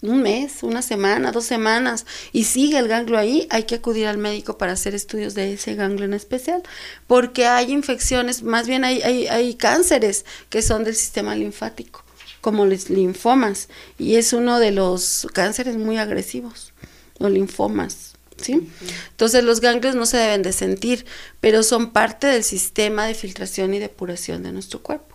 [0.00, 4.16] un mes, una semana, dos semanas y sigue el ganglio ahí, hay que acudir al
[4.16, 6.62] médico para hacer estudios de ese ganglio en especial,
[7.06, 12.02] porque hay infecciones, más bien hay, hay, hay cánceres que son del sistema linfático
[12.40, 16.72] como los linfomas, y es uno de los cánceres muy agresivos,
[17.18, 18.14] los linfomas.
[18.40, 18.54] ¿Sí?
[18.54, 18.92] Uh -huh.
[19.10, 21.04] Entonces los ganglios no se deben de sentir,
[21.42, 25.14] pero son parte del sistema de filtración y depuración de nuestro cuerpo.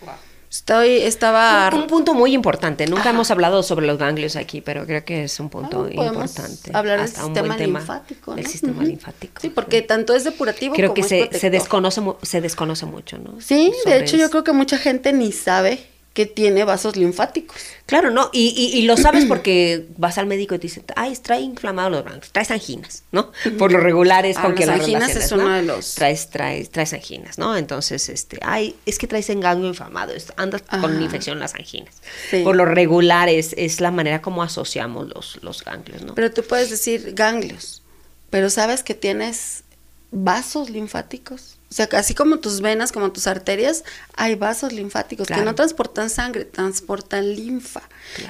[0.00, 0.14] Wow.
[0.50, 1.70] Estoy, estaba...
[1.72, 2.88] Un, punto muy importante.
[2.88, 6.70] Nunca hemos hablado sobre los ganglios aquí, pero creo que es un punto ah, importante.
[6.72, 8.34] Hablar del sistema linfático.
[8.34, 9.40] El sistema linfático.
[9.40, 13.40] Sí, porque tanto es depurativo creo que se, se, desconoce, se desconoce mucho, ¿no?
[13.40, 17.56] Sí, de hecho yo creo que mucha gente ni sabe que tiene vasos linfáticos.
[17.86, 18.30] Claro, ¿no?
[18.32, 22.04] Y, y, lo sabes porque vas al médico y te dice, ay, trae inflamado los
[22.04, 23.32] brazos, traes anginas, ¿no?
[23.58, 25.96] Por lo regular es ah, con que las anginas es uno de los...
[25.96, 27.56] Traes, traes, traes anginas, ¿no?
[27.56, 31.96] Entonces, este, ay, es que traes engango inflamado, andas con una infección en las anginas.
[32.44, 36.14] Por lo regular es, es la manera como asociamos los, los ganglios, ¿no?
[36.14, 37.82] Pero tú puedes decir ganglios,
[38.30, 39.64] pero sabes que tienes
[40.12, 41.53] vasos linfáticos.
[41.74, 43.82] O sea, así como tus venas, como tus arterias,
[44.14, 47.82] hay vasos linfáticos que no transportan sangre, transportan linfa.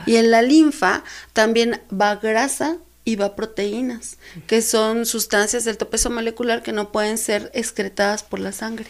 [0.06, 1.04] Y en la linfa
[1.34, 7.18] también va grasa y va proteínas, que son sustancias del topeso molecular que no pueden
[7.18, 8.86] ser excretadas por la sangre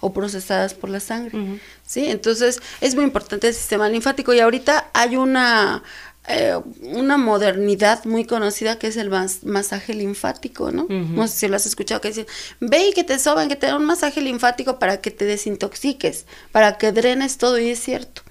[0.00, 1.60] o procesadas por la sangre.
[1.86, 2.06] ¿Sí?
[2.06, 5.84] Entonces, es muy importante el sistema linfático y ahorita hay una
[6.26, 10.86] eh, una modernidad muy conocida que es el masaje linfático, ¿no?
[10.88, 12.26] No sé si lo has escuchado, que dicen,
[12.60, 16.24] ve y que te soban, que te dan un masaje linfático para que te desintoxiques,
[16.50, 18.22] para que drenes todo, y es cierto.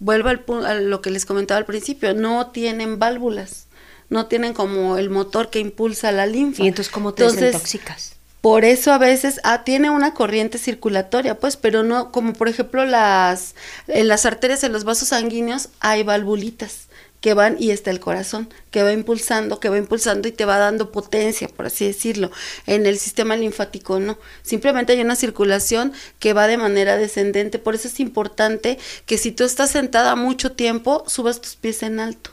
[0.00, 3.68] Vuelvo al, a lo que les comentaba al principio, no tienen válvulas,
[4.10, 6.62] no tienen como el motor que impulsa la linfa.
[6.62, 8.16] ¿Y entonces cómo te desintoxicas?
[8.42, 12.84] Por eso a veces ah, tiene una corriente circulatoria, pues, pero no, como por ejemplo
[12.84, 13.54] las,
[13.86, 16.83] en las arterias, en los vasos sanguíneos, hay valvulitas
[17.24, 20.58] que van y está el corazón, que va impulsando, que va impulsando y te va
[20.58, 22.30] dando potencia, por así decirlo.
[22.66, 27.74] En el sistema linfático no, simplemente hay una circulación que va de manera descendente, por
[27.74, 32.28] eso es importante que si tú estás sentada mucho tiempo, subas tus pies en alto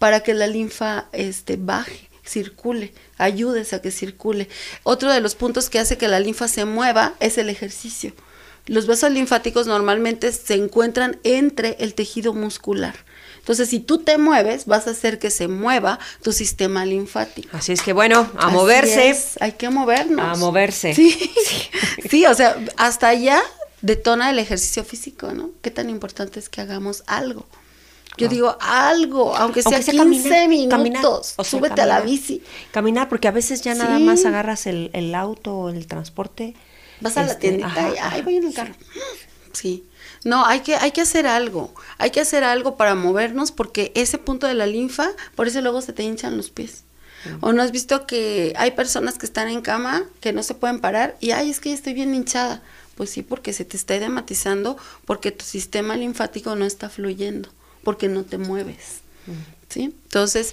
[0.00, 4.48] para que la linfa este baje circule, ayudes a que circule.
[4.82, 8.12] Otro de los puntos que hace que la linfa se mueva es el ejercicio.
[8.66, 12.96] Los vasos linfáticos normalmente se encuentran entre el tejido muscular.
[13.42, 17.56] Entonces, si tú te mueves, vas a hacer que se mueva tu sistema linfático.
[17.56, 19.16] Así es que, bueno, a moverse.
[19.40, 20.24] hay que movernos.
[20.24, 20.94] A moverse.
[20.94, 21.32] Sí.
[22.08, 23.42] sí, o sea, hasta allá
[23.80, 25.50] detona el ejercicio físico, ¿no?
[25.60, 27.44] Qué tan importante es que hagamos algo.
[28.16, 28.30] Yo ah.
[28.30, 32.44] digo algo, aunque sea, 15 minutos, o súbete a la bici.
[32.70, 36.54] Caminar, porque a veces ya nada más agarras el, el auto o el transporte.
[37.00, 38.74] Vas a la este, tiendita y, ay, voy en el carro.
[39.52, 39.84] Sí.
[40.24, 44.18] No, hay que, hay que hacer algo, hay que hacer algo para movernos porque ese
[44.18, 46.84] punto de la linfa, por eso luego se te hinchan los pies.
[47.40, 50.80] O no has visto que hay personas que están en cama que no se pueden
[50.80, 52.62] parar y, ay, es que ya estoy bien hinchada.
[52.96, 57.48] Pues sí, porque se te está edematizando, porque tu sistema linfático no está fluyendo,
[57.84, 59.00] porque no te mueves.
[59.68, 59.94] ¿Sí?
[60.04, 60.52] Entonces,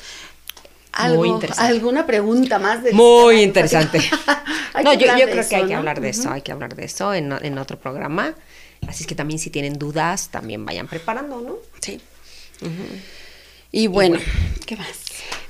[0.91, 2.83] algo, ¿alguna pregunta más?
[2.83, 3.99] De Muy interesante.
[4.83, 7.13] no, yo, yo creo que hay que hablar de eso, hay que hablar de eso
[7.13, 8.35] en, en otro programa.
[8.87, 11.57] Así es que también si tienen dudas, también vayan preparando, ¿no?
[11.81, 12.01] Sí.
[13.71, 14.19] y, bueno,
[14.65, 14.89] ¿qué más?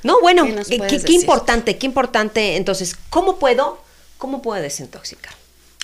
[0.03, 2.55] No, bueno, qué, qué, importante, qué importante.
[2.55, 3.81] Entonces, ¿cómo puedo,
[4.17, 5.33] cómo puedo desintoxicar?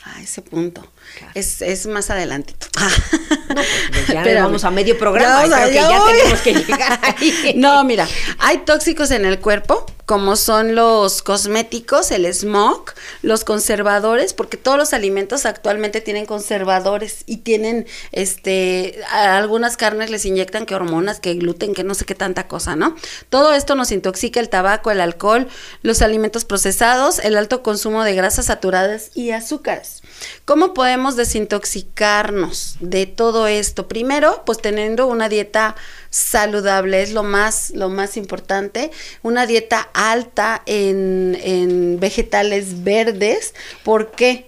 [0.04, 0.86] Ah, ese punto.
[1.34, 2.54] Es, es, más adelante.
[3.56, 5.44] No, pues, ya vamos a medio programa.
[5.44, 7.54] creo que ya tenemos que llegar ahí.
[7.56, 8.08] No, mira,
[8.40, 12.86] hay tóxicos en el cuerpo como son los cosméticos, el smog,
[13.24, 20.26] los conservadores, porque todos los alimentos actualmente tienen conservadores y tienen, este, algunas carnes les
[20.26, 22.96] inyectan que hormonas, que gluten, que no sé qué tanta cosa, ¿no?
[23.30, 25.48] Todo esto nos intoxica el tabaco, el alcohol,
[25.82, 30.04] los alimentos procesados, el alto consumo de grasas saturadas y azúcares.
[30.46, 33.88] ¿Cómo podemos desintoxicarnos de todo esto?
[33.88, 35.76] Primero, pues teniendo una dieta
[36.10, 38.92] saludable es lo más, lo más importante.
[39.24, 43.54] Una dieta alta en, en vegetales verdes.
[43.84, 44.46] ¿Por qué?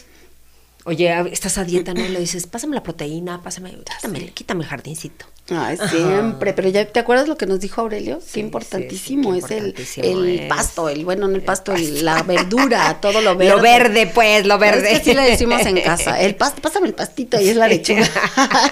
[0.86, 2.08] Oye, estás a dieta, ¿no?
[2.08, 5.26] Le dices, pásame la proteína, pásame, quítame, quítame el jardincito.
[5.50, 9.74] Ay, siempre, pero ya te acuerdas lo que nos dijo Aurelio, qué importantísimo es el,
[9.96, 13.56] el pasto, el bueno, no el pasto, la verdura, todo lo verde.
[13.56, 14.92] Lo verde, pues, lo verde.
[14.92, 18.08] Es que le decimos en casa, el pasto, pásame el pastito y es la lechuga.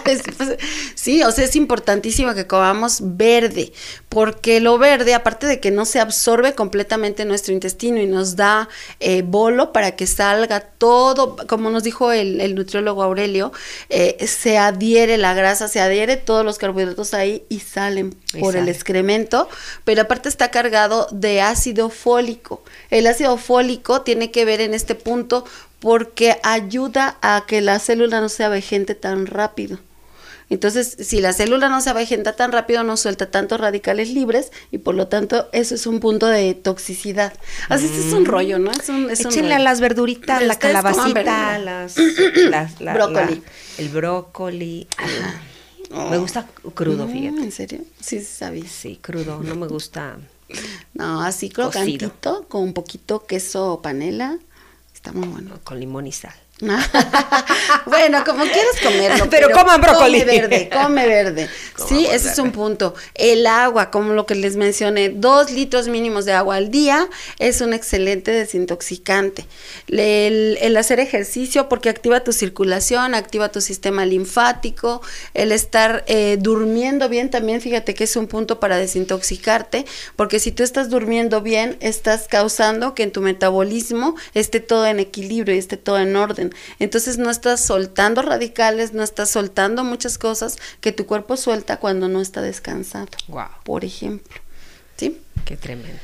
[0.04, 0.22] Pues,
[0.94, 3.72] sí, o sea, es importantísimo que comamos verde,
[4.10, 8.36] porque lo verde, aparte de que no se absorbe completamente en nuestro intestino y nos
[8.36, 13.52] da eh, bolo para que salga todo, como nos dijo el, nutriólogo Aurelio,
[13.90, 18.70] eh, se adhiere la grasa, se adhiere todos los carbohidratos ahí y salen por el
[18.70, 19.48] excremento,
[19.84, 22.64] pero aparte está cargado de ácido fólico.
[22.90, 25.46] El ácido fólico tiene que ver en este punto
[25.80, 29.78] porque ayuda a que la célula no se avejente tan rápido.
[30.50, 34.78] Entonces, si la célula no se avejenta tan rápido, no suelta tantos radicales libres y
[34.78, 37.34] por lo tanto eso es un punto de toxicidad.
[37.70, 38.26] Así es un mm.
[38.26, 38.72] rollo, ¿no?
[38.72, 41.96] Es un, es a las verduritas, la calabacita, las,
[42.80, 43.44] brócoli.
[43.78, 44.88] el brócoli.
[46.10, 47.42] Me gusta crudo, Mm, fíjate.
[47.42, 47.80] ¿En serio?
[48.00, 48.68] Sí, sí sabía.
[48.68, 49.42] Sí, crudo.
[49.42, 50.18] No me gusta.
[50.94, 54.38] No, así crocantito, con un poquito queso panela.
[54.94, 55.60] Está muy bueno.
[55.64, 56.36] Con limón y sal.
[57.86, 59.28] bueno, como quieras comerlo.
[59.30, 60.20] Pero coman brócoli.
[60.20, 61.50] Come verde, come verde.
[61.88, 62.96] sí, ese es un punto.
[63.14, 67.60] El agua, como lo que les mencioné, dos litros mínimos de agua al día es
[67.60, 69.46] un excelente desintoxicante.
[69.88, 75.02] El, el hacer ejercicio porque activa tu circulación, activa tu sistema linfático,
[75.34, 80.54] el estar eh, durmiendo bien también, fíjate que es un punto para desintoxicarte, porque si
[80.54, 85.58] tú estás durmiendo bien, estás causando que en tu metabolismo esté todo en equilibrio y
[85.58, 86.45] esté todo en orden.
[86.80, 92.08] Entonces no estás soltando radicales, no estás soltando muchas cosas que tu cuerpo suelta cuando
[92.08, 93.08] no está descansado.
[93.28, 93.48] Wow.
[93.64, 94.42] Por ejemplo.
[94.98, 95.20] ¿Sí?
[95.46, 96.02] Qué tremendo.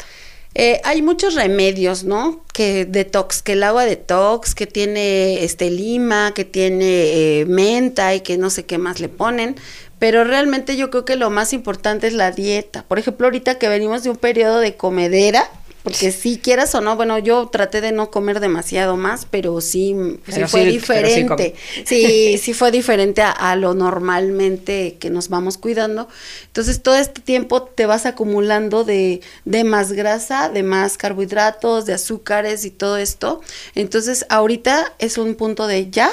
[0.54, 2.44] Eh, hay muchos remedios, ¿no?
[2.54, 8.20] Que detox, que el agua detox, que tiene este lima, que tiene eh, menta y
[8.20, 9.56] que no sé qué más le ponen.
[9.98, 12.84] Pero realmente yo creo que lo más importante es la dieta.
[12.84, 15.50] Por ejemplo, ahorita que venimos de un periodo de comedera,
[15.84, 19.96] porque si quieras o no, bueno, yo traté de no comer demasiado más, pero sí,
[20.26, 21.56] Pero sí fue sí- pero sí diferente.
[21.86, 26.08] Sí, sí, fue diferente a, a lo normalmente que nos vamos cuidando.
[26.48, 31.94] Entonces, todo este tiempo te vas acumulando de, de más grasa, de más carbohidratos, de
[31.94, 33.42] azúcares y todo esto.
[33.76, 36.12] Entonces, ahorita es un punto de ya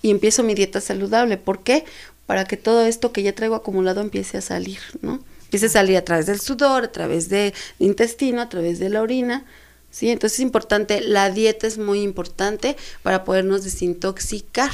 [0.00, 1.36] y empiezo mi dieta saludable.
[1.36, 1.84] ¿Por qué?
[2.26, 5.20] Para que todo esto que ya traigo acumulado empiece a salir, ¿no?
[5.52, 9.02] Empiece a salir a través del sudor, a través del intestino, a través de la
[9.02, 9.44] orina.
[9.90, 14.72] Sí, entonces es importante, la dieta es muy importante para podernos desintoxicar.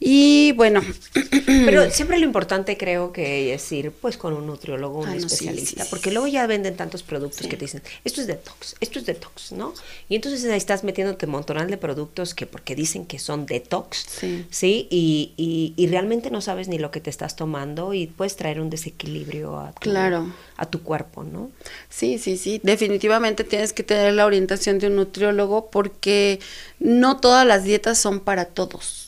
[0.00, 0.82] Y bueno,
[1.46, 5.18] Pero siempre lo importante creo que es ir pues con un nutriólogo, un no, sí,
[5.18, 8.98] especialista, sí, porque luego ya venden tantos productos que te dicen, esto es detox, esto
[8.98, 9.72] es detox, ¿no?
[10.08, 14.06] Y entonces ahí estás metiéndote montonal de productos que porque dicen que son detox,
[14.50, 14.88] Sí.
[14.90, 18.60] Y, y, y realmente no sabes ni lo que te estás tomando y puedes traer
[18.60, 20.32] un desequilibrio a tu, Claro.
[20.56, 21.50] a tu cuerpo, ¿no?
[21.88, 22.60] Sí, sí, sí.
[22.62, 26.40] Definitivamente tienes que tener la orientación de un nutriólogo porque
[26.78, 29.03] no todas las dietas son para todos.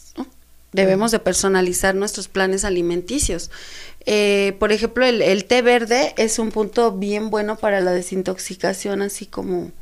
[0.77, 3.51] Debemos de personalizar nuestros planes alimenticios.
[4.05, 9.03] Eh, por ejemplo, el, el té verde es un punto bien bueno para la desintoxicación,
[9.03, 9.73] así como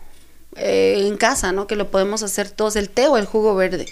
[0.57, 1.66] eh, en casa, ¿no?
[1.66, 3.87] Que lo podemos hacer todos, el té o el jugo verde.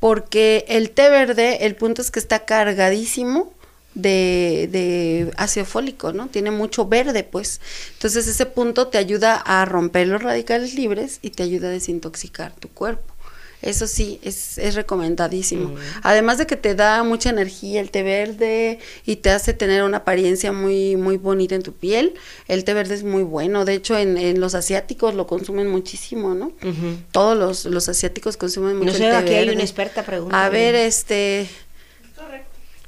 [0.00, 3.52] Porque el té verde, el punto es que está cargadísimo
[3.94, 6.26] de, de ácido fólico, ¿no?
[6.26, 7.60] Tiene mucho verde, pues.
[7.92, 12.54] Entonces ese punto te ayuda a romper los radicales libres y te ayuda a desintoxicar
[12.56, 13.14] tu cuerpo.
[13.62, 15.74] Eso sí, es, es recomendadísimo.
[16.02, 19.98] Además de que te da mucha energía el té verde y te hace tener una
[19.98, 22.14] apariencia muy, muy bonita en tu piel,
[22.48, 23.64] el té verde es muy bueno.
[23.66, 26.52] De hecho, en, en los asiáticos lo consumen muchísimo, ¿no?
[27.12, 29.54] Todos los, los asiáticos consumen mucho No sé, el té aquí hay verde.
[29.54, 30.42] una experta, pregúntale.
[30.42, 31.46] A ver, este...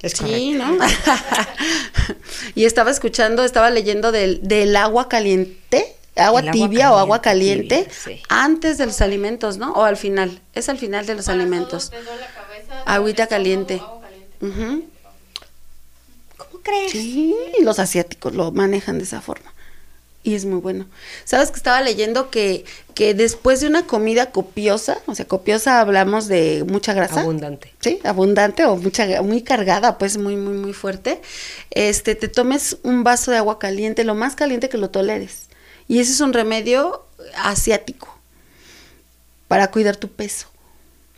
[0.01, 0.79] Es Sí, ¿no?
[2.57, 7.91] y estaba escuchando, estaba leyendo del, del agua caliente, agua tibia o agua caliente, caliente,
[8.01, 8.23] tibia, sí.
[8.29, 9.73] antes de los alimentos, ¿no?
[9.73, 11.91] O al final, es al final de los alimentos.
[12.87, 13.83] Agüita caliente.
[14.41, 14.85] Ujú.
[16.37, 16.93] ¿Cómo crees?
[16.93, 19.53] Sí, los asiáticos lo manejan de esa forma.
[20.25, 20.87] Y es muy bueno.
[21.25, 26.29] ¿Sabes que estaba leyendo que, que después de una comida copiosa, o sea, copiosa hablamos
[26.29, 27.23] de mucha grasa?
[27.23, 27.73] Abundante.
[27.81, 31.21] Sí, abundante o mucha, muy cargada, pues muy, muy, muy fuerte.
[31.71, 35.49] Este, te tomes un vaso de agua caliente, lo más caliente que lo toleres.
[35.89, 38.19] Y ese es un remedio asiático
[39.49, 40.49] para cuidar tu peso.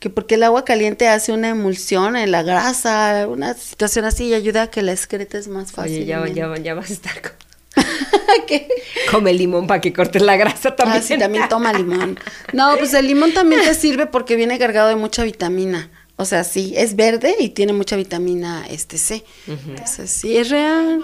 [0.01, 4.35] Que porque el agua caliente hace una emulsión en la grasa, una situación así y
[4.35, 5.99] ayuda a que la excretes más fácil.
[5.99, 7.33] Oye, ya, ya, ya vas a estar con...
[8.47, 8.69] ¿Qué?
[9.11, 10.99] Come limón para que cortes la grasa también.
[10.99, 12.19] Ah, sí, también toma limón.
[12.53, 15.91] No, pues el limón también te sirve porque viene cargado de mucha vitamina.
[16.17, 19.25] O sea, sí, es verde y tiene mucha vitamina este C.
[19.49, 21.03] Entonces, sí, es real.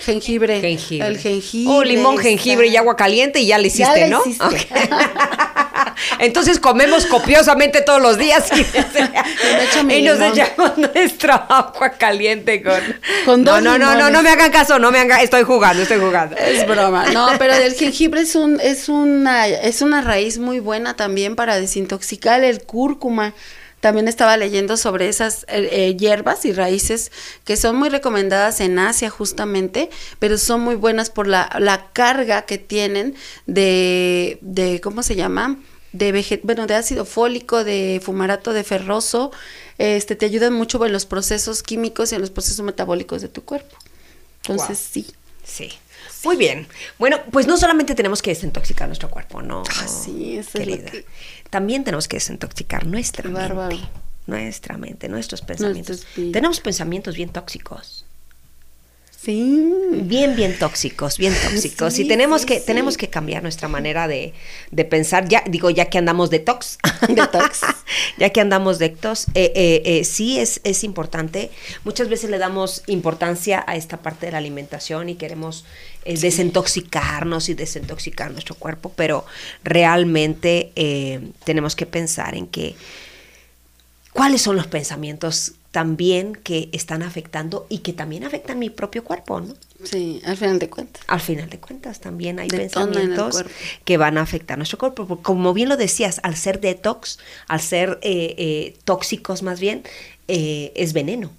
[0.00, 0.60] Jengibre.
[0.60, 1.06] Jengibre.
[1.08, 1.72] El jengibre.
[1.74, 4.22] Oh, limón, está- jengibre y agua caliente y ya le hiciste, Ya le ¿no?
[4.26, 4.68] hiciste.
[6.18, 12.80] Entonces comemos copiosamente todos los días y, y nos echamos nuestra agua caliente con...
[13.24, 14.12] Con no, dos no, no, no, limones.
[14.12, 16.36] no me hagan caso, no me hagan estoy jugando, estoy jugando.
[16.36, 17.06] Es broma.
[17.12, 21.58] No, pero el jengibre es un, es una, es una raíz muy buena también para
[21.58, 23.32] desintoxicar el cúrcuma.
[23.84, 27.12] También estaba leyendo sobre esas eh, eh, hierbas y raíces
[27.44, 32.46] que son muy recomendadas en Asia justamente, pero son muy buenas por la, la carga
[32.46, 33.14] que tienen
[33.44, 35.58] de, de, ¿cómo se llama?
[35.92, 39.32] De veget bueno, de ácido fólico, de fumarato de ferroso,
[39.76, 43.44] este, te ayudan mucho en los procesos químicos y en los procesos metabólicos de tu
[43.44, 43.76] cuerpo.
[44.46, 44.88] Entonces, Wow.
[45.04, 45.06] sí.
[45.44, 45.72] Sí.
[46.24, 46.66] Muy bien.
[46.98, 49.62] Bueno, pues no solamente tenemos que desintoxicar nuestro cuerpo, ¿no?
[49.68, 51.04] Ah, sí, eso es lo que-
[51.54, 53.76] También tenemos que desintoxicar nuestra bárbaro.
[53.76, 53.88] mente.
[54.26, 56.04] nuestra mente, nuestros pensamientos.
[56.32, 58.03] Tenemos pensamientos bien tóxicos.
[59.24, 59.72] Sí.
[60.02, 61.98] Bien, bien tóxicos, bien tóxicos.
[61.98, 64.34] y tenemos que, tenemos que cambiar nuestra manera de,
[64.90, 65.28] pensar.
[65.28, 66.78] Ya, digo, ya que andamos detox.
[67.08, 67.60] Detox.
[68.18, 71.50] ya que andamos detox, eh, eh, eh, sí es, es importante.
[71.84, 75.64] Muchas veces le damos importancia a esta parte de la alimentación y queremos
[76.04, 79.24] desintoxicarnos y desintoxicar nuestro cuerpo, pero
[79.62, 80.70] realmente
[81.44, 82.74] tenemos que pensar en que
[84.12, 89.40] cuáles son los pensamientos también que están afectando y que también afectan mi propio cuerpo,
[89.40, 89.56] ¿no?
[89.82, 91.02] Sí, al final de cuentas.
[91.08, 93.44] Al final de cuentas también hay pensamientos
[93.84, 95.18] que van a afectar nuestro cuerpo.
[95.20, 97.18] Como bien lo decías, al ser detox,
[97.48, 99.82] al ser eh, eh, tóxicos más bien,
[100.28, 101.32] eh, es veneno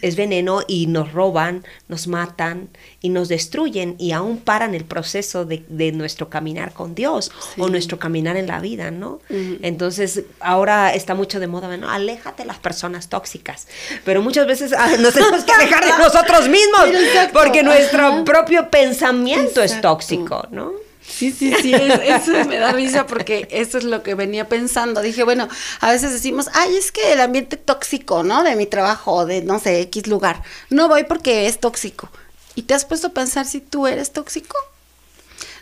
[0.00, 0.16] es.
[0.16, 2.68] veneno y nos roban, nos matan
[3.00, 7.98] y nos destruyen y aún paran el proceso de, nuestro caminar con Dios o nuestro
[7.98, 9.20] caminar en la vida, ¿no?
[9.62, 11.90] Entonces, ahora está mucho de moda, ¿no?
[11.90, 13.68] Aléjate de las personas tóxicas,
[14.04, 16.88] pero muchas veces ah, nos tenemos que alejar de nosotros mismos
[17.32, 20.83] porque nuestro propio pensamiento es tóxico, ¿no?
[21.06, 25.02] Sí, sí, sí, eso me da risa porque eso es lo que venía pensando.
[25.02, 25.48] Dije, bueno,
[25.80, 28.42] a veces decimos, ay, es que el ambiente tóxico, ¿no?
[28.42, 30.42] De mi trabajo, de no sé, X lugar.
[30.70, 32.10] No voy porque es tóxico.
[32.54, 34.56] ¿Y te has puesto a pensar si tú eres tóxico?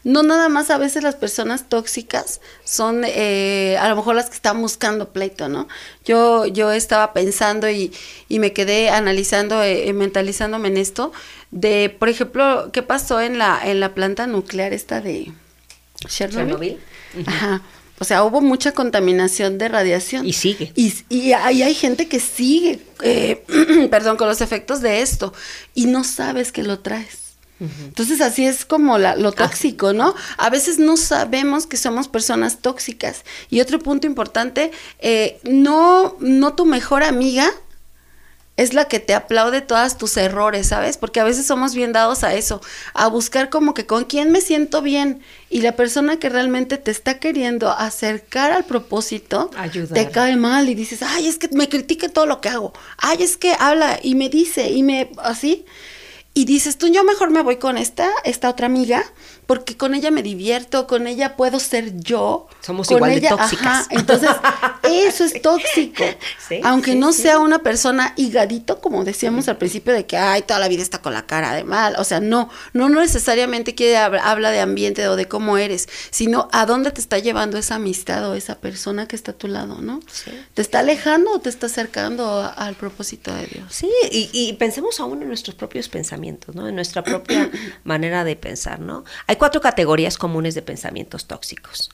[0.04, 4.34] No nada más a veces las personas tóxicas son eh, a lo mejor las que
[4.34, 5.68] están buscando pleito, ¿no?
[6.04, 7.92] Yo, yo estaba pensando y,
[8.28, 11.12] y me quedé analizando, eh, mentalizándome en esto,
[11.52, 15.32] de, por ejemplo, qué pasó en la, en la planta nuclear esta de
[16.08, 16.78] Chernobyl.
[17.26, 17.62] Ajá.
[18.00, 20.26] O sea, hubo mucha contaminación de radiación.
[20.26, 20.72] Y sigue.
[20.74, 23.44] Y, y hay, hay, gente que sigue, eh,
[23.90, 25.32] perdón, con los efectos de esto
[25.72, 27.20] y no sabes que lo traes.
[27.60, 30.16] Entonces así es como la, lo tóxico, ¿no?
[30.36, 33.22] A veces no sabemos que somos personas tóxicas.
[33.50, 37.48] Y otro punto importante, eh, no, no tu mejor amiga
[38.62, 40.96] es la que te aplaude todos tus errores, ¿sabes?
[40.96, 42.60] Porque a veces somos bien dados a eso,
[42.94, 45.22] a buscar como que con quién me siento bien.
[45.50, 49.50] Y la persona que realmente te está queriendo acercar al propósito
[49.92, 53.22] te cae mal y dices, ay, es que me critique todo lo que hago, ay,
[53.22, 55.64] es que habla y me dice y me así
[56.34, 59.04] y dices tú, yo mejor me voy con esta, esta otra amiga,
[59.52, 62.48] porque con ella me divierto, con ella puedo ser yo.
[62.62, 63.86] Somos con igual de tóxicas.
[63.90, 64.30] entonces,
[64.82, 66.04] eso es tóxico.
[66.62, 70.68] Aunque no sea una persona higadito, como decíamos al principio, de que, ay, toda la
[70.68, 71.96] vida está con la cara de mal.
[71.98, 76.64] O sea, no, no necesariamente quiere habla de ambiente o de cómo eres, sino a
[76.64, 80.00] dónde te está llevando esa amistad o esa persona que está a tu lado, ¿no?
[80.54, 83.66] ¿Te está alejando o te está acercando al propósito de Dios?
[83.68, 86.68] Sí, y, y pensemos aún en nuestros propios pensamientos, ¿no?
[86.68, 87.50] En nuestra propia
[87.84, 89.04] manera de pensar, ¿no?
[89.26, 91.90] Hay cuatro categorías comunes de pensamientos tóxicos.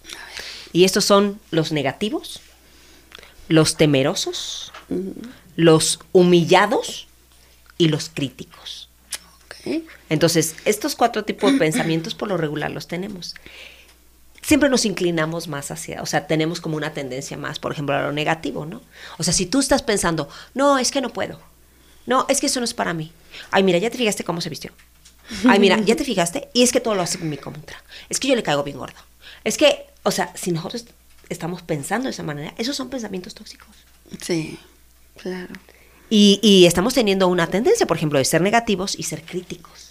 [0.70, 2.42] Y estos son los negativos,
[3.49, 4.70] los temerosos,
[5.57, 7.09] los humillados
[7.78, 8.90] y los críticos.
[10.11, 13.34] Entonces, estos cuatro tipos de pensamientos por lo regular los tenemos.
[14.42, 18.03] Siempre nos inclinamos más hacia, o sea, tenemos como una tendencia más, por ejemplo, a
[18.03, 18.82] lo negativo, ¿no?
[19.16, 21.40] O sea, si tú estás pensando, no, es que no puedo,
[22.05, 23.11] no, es que eso no es para mí.
[23.51, 24.72] Ay, mira, ya te fijaste cómo se vistió.
[25.47, 26.49] Ay, mira, ¿ya te fijaste?
[26.55, 27.83] Y es que todo lo hace en mi contra.
[28.09, 28.99] Es que yo le caigo bien gordo.
[29.45, 30.87] Es que, o sea, si nosotros
[31.29, 33.68] estamos pensando de esa manera, esos son pensamientos tóxicos.
[34.20, 34.59] Sí,
[35.16, 35.55] claro.
[36.11, 39.88] Y, y estamos teniendo una tendencia, por ejemplo, de ser negativos y ser críticos.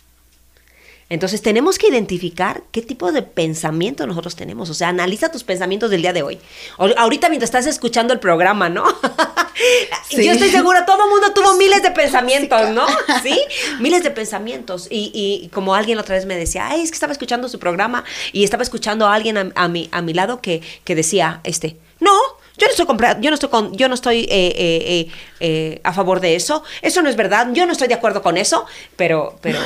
[1.09, 4.69] Entonces tenemos que identificar qué tipo de pensamiento nosotros tenemos.
[4.69, 6.39] O sea, analiza tus pensamientos del día de hoy.
[6.77, 8.83] ahorita mientras estás escuchando el programa, ¿no?
[10.11, 12.85] Yo estoy segura, todo el mundo tuvo miles de pensamientos, ¿no?
[13.23, 13.39] Sí,
[13.79, 14.87] miles de pensamientos.
[14.89, 18.03] Y, y, como alguien otra vez me decía, Ay, es que estaba escuchando su programa
[18.33, 21.77] y estaba escuchando a alguien a, a, mi, a mi lado que, que decía, este,
[21.99, 22.17] no,
[22.57, 25.07] yo no estoy yo no estoy con, yo no estoy eh, eh,
[25.39, 26.63] eh, a favor de eso.
[26.81, 27.49] Eso no es verdad.
[27.53, 28.65] Yo no estoy de acuerdo con eso.
[28.95, 29.59] Pero, pero,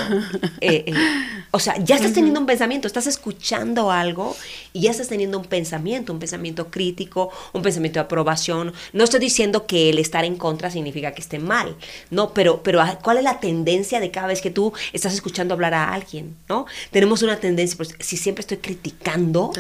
[1.52, 4.36] o sea, ya estás teniendo un pensamiento, estás escuchando algo
[4.74, 8.74] y ya estás teniendo un pensamiento, un pensamiento crítico, un pensamiento de aprobación.
[8.94, 11.76] No estoy diciendo que el estar en contra significa que esté mal,
[12.10, 15.54] no, pero, pero ah, ¿cuál es la tendencia de cada vez que tú estás escuchando
[15.54, 16.66] hablar a alguien, no?
[16.92, 19.52] Tenemos una tendencia, pues, si siempre estoy criticando,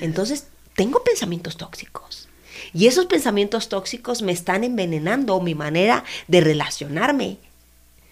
[0.00, 2.23] entonces tengo pensamientos tóxicos.
[2.74, 7.38] Y esos pensamientos tóxicos me están envenenando mi manera de relacionarme,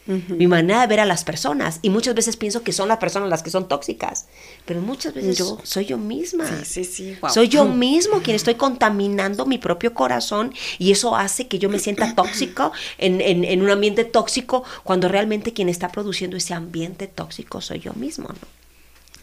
[0.07, 1.81] mi manera de ver a las personas.
[1.83, 4.27] Y muchas veces pienso que son las personas las que son tóxicas,
[4.65, 6.47] pero muchas veces yo soy yo misma.
[6.65, 11.59] Sí, sí, Soy yo mismo quien estoy contaminando mi propio corazón y eso hace que
[11.59, 16.55] yo me sienta tóxico en, en un ambiente tóxico cuando realmente quien está produciendo ese
[16.55, 18.63] ambiente tóxico soy yo mismo, ¿no?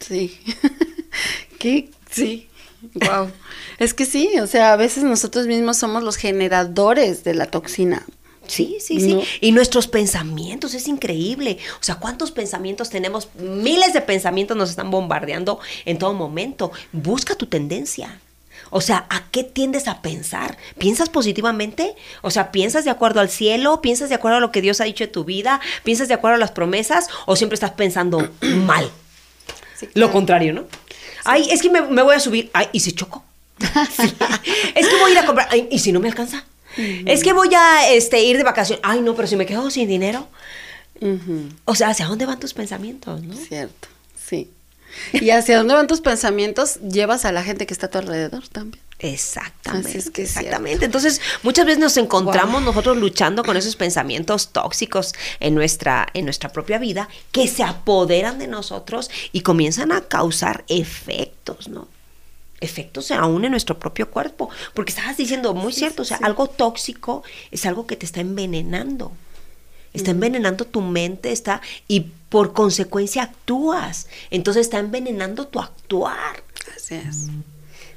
[0.00, 0.38] Sí.
[1.58, 1.90] ¿Qué?
[2.10, 2.48] Sí.
[2.94, 3.30] Wow.
[3.78, 8.04] Es que sí, o sea, a veces nosotros mismos somos los generadores de la toxina.
[8.46, 9.20] Sí, sí, sí.
[9.40, 11.58] Y nuestros pensamientos, es increíble.
[11.80, 13.28] O sea, ¿cuántos pensamientos tenemos?
[13.36, 16.72] Miles de pensamientos nos están bombardeando en todo momento.
[16.90, 18.18] Busca tu tendencia.
[18.70, 20.58] O sea, ¿a qué tiendes a pensar?
[20.78, 21.94] ¿Piensas positivamente?
[22.22, 23.80] O sea, ¿piensas de acuerdo al cielo?
[23.80, 25.60] ¿Piensas de acuerdo a lo que Dios ha dicho de tu vida?
[25.84, 27.08] ¿Piensas de acuerdo a las promesas?
[27.26, 28.90] ¿O siempre estás pensando mal?
[29.94, 30.64] Lo contrario, ¿no?
[31.24, 32.50] Ay, es que me, voy a subir.
[32.52, 33.24] Ay, ¿y si choco?
[34.74, 35.48] Es que voy a ir a comprar.
[35.50, 36.44] Ay, ¿y si no me alcanza?
[37.04, 38.80] Es que voy a este, ir de vacaciones.
[38.84, 40.28] Ay, no, pero si me quedo sin dinero.
[41.64, 43.34] O sea, ¿hacia dónde van tus pensamientos, no?
[43.34, 43.88] Cierto,
[44.22, 44.50] sí.
[45.12, 48.46] Y hacia dónde van tus pensamientos, llevas a la gente que está a tu alrededor
[48.48, 48.82] también.
[49.02, 49.96] Exactamente.
[49.96, 50.84] es que exactamente.
[50.84, 56.52] Entonces, muchas veces nos encontramos nosotros luchando con esos pensamientos tóxicos en nuestra, en nuestra
[56.52, 61.88] propia vida que se apoderan de nosotros y comienzan a causar efectos, ¿no?
[62.60, 64.50] efectos aún en nuestro propio cuerpo.
[64.74, 69.12] Porque estabas diciendo, muy cierto, o sea, algo tóxico es algo que te está envenenando.
[69.92, 74.06] Está envenenando tu mente, está, y por consecuencia actúas.
[74.30, 76.44] Entonces está envenenando tu actuar.
[76.76, 77.28] Así es.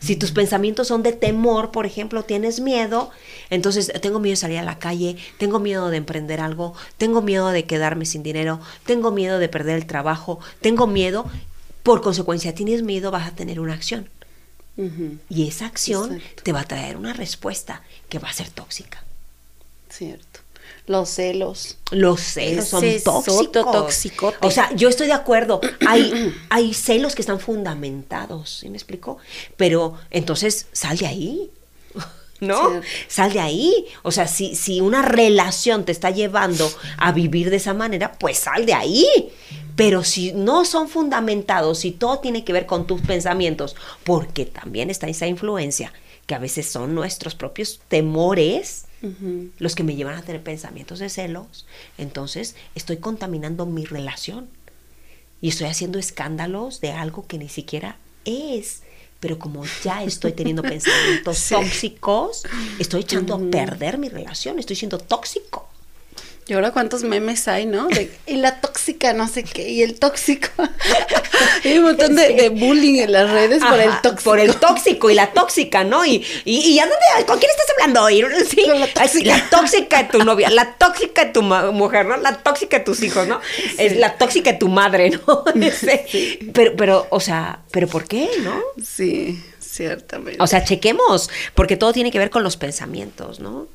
[0.03, 3.09] Si tus pensamientos son de temor, por ejemplo, tienes miedo,
[3.49, 7.51] entonces tengo miedo de salir a la calle, tengo miedo de emprender algo, tengo miedo
[7.51, 11.25] de quedarme sin dinero, tengo miedo de perder el trabajo, tengo miedo,
[11.83, 14.09] por consecuencia tienes miedo, vas a tener una acción.
[15.29, 19.05] Y esa acción te va a traer una respuesta que va a ser tóxica.
[19.89, 20.32] Cierto.
[20.86, 21.77] Los celos.
[21.91, 24.34] Los celos son tóxicos.
[24.41, 25.61] O sea, yo estoy de acuerdo.
[25.88, 29.17] Hay, hay celos que están fundamentados, ¿sí me explico?
[29.55, 31.51] Pero entonces sal de ahí.
[32.41, 32.81] ¿no?
[33.07, 33.86] Sal de ahí.
[34.01, 38.39] O sea, si, si una relación te está llevando a vivir de esa manera, pues
[38.39, 39.07] sal de ahí.
[39.75, 44.89] Pero si no son fundamentados, si todo tiene que ver con tus pensamientos, porque también
[44.89, 45.93] está esa influencia,
[46.25, 48.86] que a veces son nuestros propios temores,
[49.59, 51.65] los que me llevan a tener pensamientos de celos,
[51.97, 54.47] entonces estoy contaminando mi relación
[55.41, 58.83] y estoy haciendo escándalos de algo que ni siquiera es.
[59.19, 62.43] Pero como ya estoy teniendo pensamientos tóxicos,
[62.79, 65.69] estoy echando a perder mi relación, estoy siendo tóxico.
[66.45, 67.87] Y ahora cuántos memes hay, ¿no?
[68.27, 70.49] y la tóxica, no sé qué, y el tóxico.
[71.63, 74.29] hay un montón de, bullying en las redes por el tóxico.
[74.29, 76.05] Por el tóxico y la tóxica, ¿no?
[76.05, 78.25] Y, y, ¿a dónde, ¿con quién estás hablando hoy?
[78.49, 78.65] Sí,
[79.23, 80.03] la tóxica.
[80.03, 82.17] de tu novia, la tóxica de tu mujer, ¿no?
[82.17, 83.39] La tóxica de tus hijos, ¿no?
[83.77, 85.43] Es la tóxica de tu madre, ¿no?
[86.53, 88.61] Pero, pero, o sea, ¿pero por qué, no?
[88.83, 89.41] Sí.
[89.74, 90.38] Ciertamente.
[90.39, 93.69] O sea, chequemos, porque todo tiene que ver con los pensamientos, ¿no?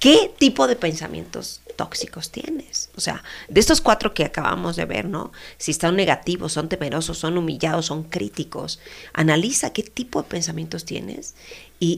[0.00, 2.90] ¿Qué tipo de pensamientos tóxicos tienes?
[2.96, 5.30] O sea, de estos cuatro que acabamos de ver, ¿no?
[5.56, 8.80] Si están negativos, son temerosos, son humillados, son críticos,
[9.12, 11.36] analiza qué tipo de pensamientos tienes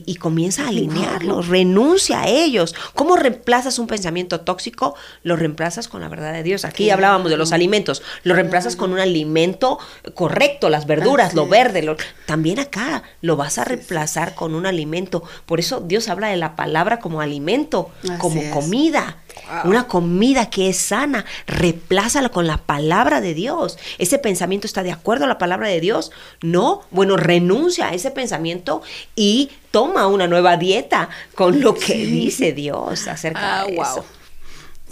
[0.05, 2.75] y, comienza a alinearlos, renuncia a ellos.
[2.93, 4.95] ¿Cómo reemplazas un pensamiento tóxico?
[5.23, 6.65] Lo reemplazas con la verdad de Dios.
[6.65, 9.79] Aquí hablábamos de los alimentos, lo reemplazas con un alimento
[10.13, 11.95] correcto, las verduras, lo verde.
[12.25, 15.23] También acá lo vas a reemplazar con un alimento.
[15.45, 19.17] Por eso Dios habla de la palabra como alimento, como comida.
[19.63, 23.77] Una comida que es sana, reemplázala con la palabra de Dios.
[23.97, 26.11] ¿Ese pensamiento está de acuerdo a la palabra de Dios?
[26.41, 26.81] No.
[26.91, 28.81] Bueno, renuncia a ese pensamiento
[29.15, 34.05] y toma una nueva dieta con lo que dice Dios acerca ah, de eso.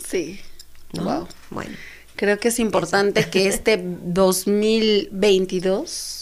[0.08, 0.40] Sí.
[0.94, 1.28] Wow.
[1.50, 1.76] Bueno.
[2.16, 6.15] Creo que es importante que este 2022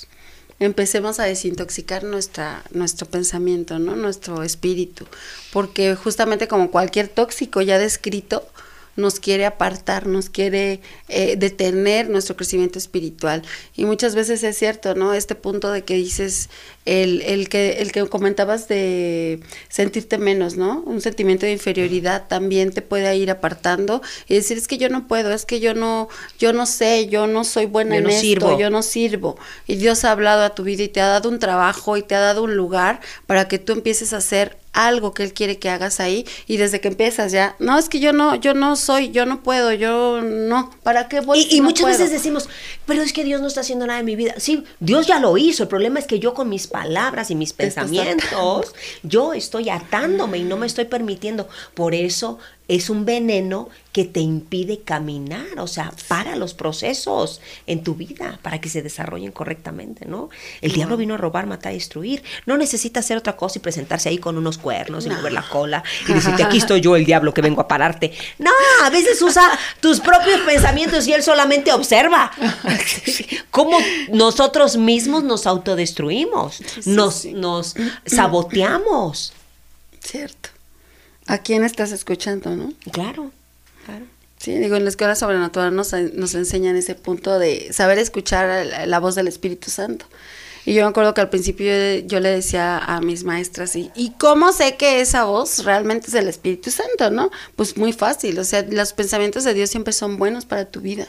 [0.65, 3.95] empecemos a desintoxicar nuestra, nuestro pensamiento, ¿no?
[3.95, 5.05] Nuestro espíritu.
[5.51, 8.47] Porque justamente como cualquier tóxico ya descrito,
[8.95, 13.41] nos quiere apartar, nos quiere eh, detener nuestro crecimiento espiritual.
[13.75, 15.13] Y muchas veces es cierto, ¿no?
[15.13, 16.49] Este punto de que dices,
[16.85, 19.39] el, el, que, el que comentabas de
[19.69, 20.81] sentirte menos, ¿no?
[20.81, 25.07] Un sentimiento de inferioridad también te puede ir apartando y decir, es que yo no
[25.07, 28.69] puedo, es que yo no, yo no sé, yo no soy buena en esto, yo
[28.69, 29.37] no sirvo.
[29.67, 32.15] Y Dios ha hablado a tu vida y te ha dado un trabajo y te
[32.15, 35.69] ha dado un lugar para que tú empieces a hacer algo que él quiere que
[35.69, 39.11] hagas ahí y desde que empiezas ya, no, es que yo no, yo no soy,
[39.11, 41.39] yo no puedo, yo no, ¿para qué voy?
[41.39, 42.49] Y, y muchas veces decimos,
[42.85, 44.33] pero es que Dios no está haciendo nada en mi vida.
[44.37, 47.53] Sí, Dios ya lo hizo, el problema es que yo con mis palabras y mis
[47.53, 51.47] pensamientos, yo estoy atándome y no me estoy permitiendo.
[51.73, 57.83] Por eso es un veneno que te impide caminar, o sea, para los procesos en
[57.83, 60.29] tu vida para que se desarrollen correctamente, ¿no?
[60.61, 62.23] El diablo vino a robar, matar y destruir.
[62.45, 65.83] No necesita hacer otra cosa y presentarse ahí con unos cuernos y mover la cola
[66.07, 68.13] y decirte, aquí estoy yo, el diablo, que vengo a pararte.
[68.39, 68.51] No,
[68.83, 69.43] a veces usa
[69.79, 72.31] tus propios pensamientos y él solamente observa
[73.51, 73.77] cómo
[74.11, 79.33] nosotros mismos nos autodestruimos, nos, nos saboteamos.
[79.99, 80.52] Cierto.
[81.27, 82.73] ¿A quién estás escuchando, no?
[82.91, 83.31] Claro,
[83.85, 84.05] claro.
[84.37, 88.99] Sí, digo, en la escuela sobrenatural nos, nos enseñan ese punto de saber escuchar la,
[88.99, 90.05] voz del Espíritu Santo.
[90.65, 91.73] Y yo me acuerdo que al principio
[92.05, 96.13] yo, le decía a mis maestras, ¿y, ¿y cómo sé que esa voz realmente es
[96.15, 97.31] el Espíritu Santo, no?
[97.55, 101.07] Pues muy fácil, o sea, los pensamientos de Dios siempre son buenos para tu vida.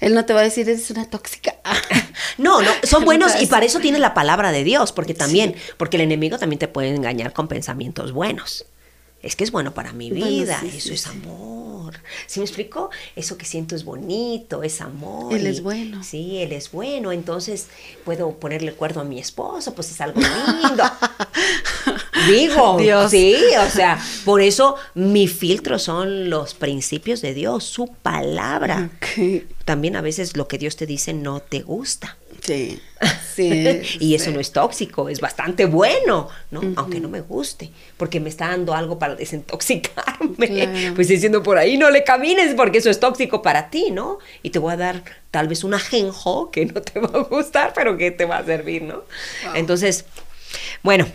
[0.00, 1.54] Él no te va a decir, eres una tóxica.
[2.38, 5.96] no, no, son buenos y para eso tienes la palabra de Dios, porque también, porque
[5.96, 8.66] el enemigo también te puede engañar con pensamientos buenos
[9.24, 11.94] es que es bueno para mi vida, eso es amor.
[12.26, 12.90] ¿Sí me explico?
[13.16, 15.32] Eso que siento es bonito, es amor.
[15.32, 16.02] Él es bueno.
[16.02, 17.68] Sí, él es bueno, entonces
[18.04, 20.84] puedo ponerle el a mi esposo, pues es algo lindo.
[22.28, 23.10] Digo, Dios.
[23.10, 28.90] sí, o sea, por eso mi filtro son los principios de Dios, su palabra.
[29.64, 32.16] También a veces lo que Dios te dice no te gusta.
[32.44, 32.78] Sí,
[33.34, 33.80] sí.
[34.00, 36.60] y eso no es tóxico, es bastante bueno, ¿no?
[36.76, 40.92] Aunque no me guste, porque me está dando algo para desintoxicarme.
[40.94, 44.18] Pues diciendo por ahí no le camines porque eso es tóxico para ti, ¿no?
[44.42, 47.72] Y te voy a dar tal vez un ajenjo que no te va a gustar,
[47.74, 49.04] pero que te va a servir, ¿no?
[49.54, 50.04] Entonces,
[50.82, 51.06] bueno,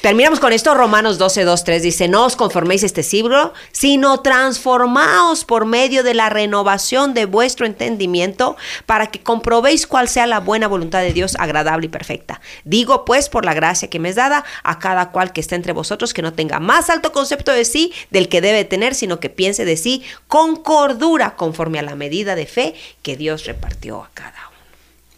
[0.00, 5.44] Terminamos con esto, Romanos 12, 2, 3 dice, no os conforméis este siglo, sino transformaos
[5.44, 10.68] por medio de la renovación de vuestro entendimiento para que comprobéis cuál sea la buena
[10.68, 12.40] voluntad de Dios agradable y perfecta.
[12.64, 15.72] Digo pues por la gracia que me es dada a cada cual que esté entre
[15.72, 19.30] vosotros que no tenga más alto concepto de sí del que debe tener, sino que
[19.30, 24.10] piense de sí con cordura conforme a la medida de fe que Dios repartió a
[24.14, 24.48] cada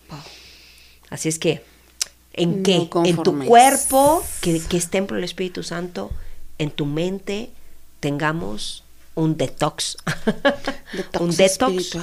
[0.09, 0.23] uno.
[1.11, 1.70] Así es que
[2.33, 2.89] ¿En qué?
[3.05, 6.11] en tu cuerpo, que, que, es templo del Espíritu Santo,
[6.59, 7.51] en tu mente
[7.99, 9.97] tengamos un detox,
[11.21, 11.97] un detox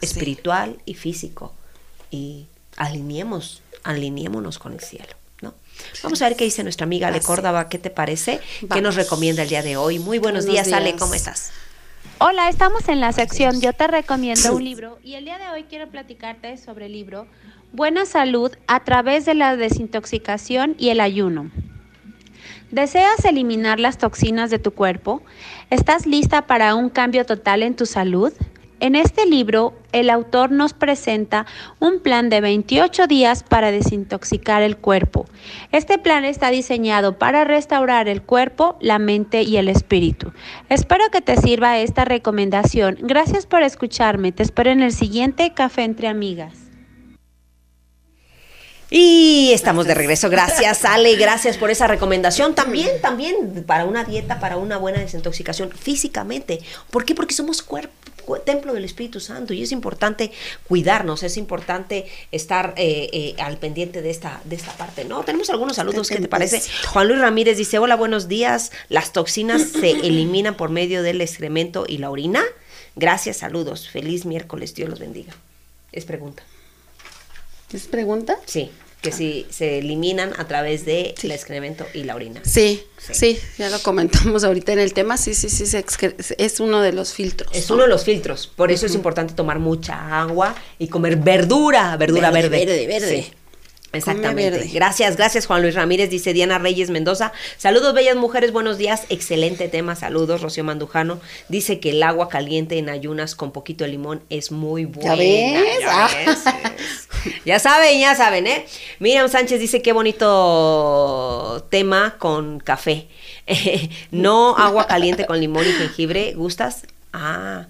[0.00, 1.52] espiritual, y físico.
[2.10, 2.46] Y
[2.76, 5.14] alineemos, alineémonos con el cielo.
[5.42, 5.54] ¿no?
[6.02, 8.40] Vamos a ver qué dice nuestra amiga Ale Córdoba, ¿qué te parece?
[8.72, 9.98] ¿Qué nos recomienda el día de hoy?
[9.98, 11.52] Muy buenos, días, Ale, ¿cómo estás?
[12.18, 15.64] Hola, estamos en la sección Yo te recomiendo un libro y el día de hoy
[15.64, 17.26] quiero platicarte sobre el libro
[17.74, 21.50] Buena salud a través de la desintoxicación y el ayuno.
[22.70, 25.22] ¿Deseas eliminar las toxinas de tu cuerpo?
[25.70, 28.32] ¿Estás lista para un cambio total en tu salud?
[28.78, 31.46] En este libro, el autor nos presenta
[31.80, 35.24] un plan de 28 días para desintoxicar el cuerpo.
[35.72, 40.32] Este plan está diseñado para restaurar el cuerpo, la mente y el espíritu.
[40.68, 42.98] Espero que te sirva esta recomendación.
[43.00, 44.30] Gracias por escucharme.
[44.30, 46.63] Te espero en el siguiente Café entre Amigas.
[48.90, 50.30] Y estamos de regreso.
[50.30, 51.16] Gracias, Ale.
[51.16, 52.54] Gracias por esa recomendación.
[52.54, 56.60] También, también para una dieta, para una buena desintoxicación físicamente.
[56.90, 57.14] ¿Por qué?
[57.14, 57.92] Porque somos cuerpo
[58.44, 60.32] templo del Espíritu Santo y es importante
[60.66, 65.22] cuidarnos, es importante estar eh, eh, al pendiente de esta, de esta parte, ¿no?
[65.24, 66.62] Tenemos algunos saludos, ¿qué te parece?
[66.88, 71.84] Juan Luis Ramírez dice, hola, buenos días, las toxinas se eliminan por medio del excremento
[71.86, 72.42] y la orina.
[72.96, 75.34] Gracias, saludos, feliz miércoles, Dios los bendiga.
[75.92, 76.42] Es pregunta.
[77.72, 78.36] ¿Es pregunta?
[78.46, 78.70] Sí
[79.04, 82.40] que si se eliminan a través de el excremento y la orina.
[82.42, 85.64] Sí, sí, ya lo comentamos ahorita en el tema, sí, sí, sí,
[86.38, 87.54] es uno de los filtros.
[87.54, 91.96] Es uno de los filtros, por eso es importante tomar mucha agua y comer verdura,
[91.98, 92.64] verdura verde.
[92.64, 93.06] Verde, verde.
[93.06, 93.43] verde.
[93.94, 94.70] Exactamente.
[94.72, 97.32] Gracias, gracias Juan Luis Ramírez, dice Diana Reyes Mendoza.
[97.56, 99.04] Saludos, bellas mujeres, buenos días.
[99.08, 101.20] Excelente tema, saludos, Rocío Mandujano.
[101.48, 105.14] Dice que el agua caliente en ayunas con poquito de limón es muy buena.
[105.80, 106.44] ¿Ya ves?
[107.44, 108.66] Ya, saben, ya saben, ¿eh?
[108.98, 113.08] Miriam Sánchez dice qué bonito tema con café.
[114.10, 116.34] no agua caliente con limón y jengibre.
[116.34, 116.86] ¿Gustas?
[117.12, 117.68] Ah,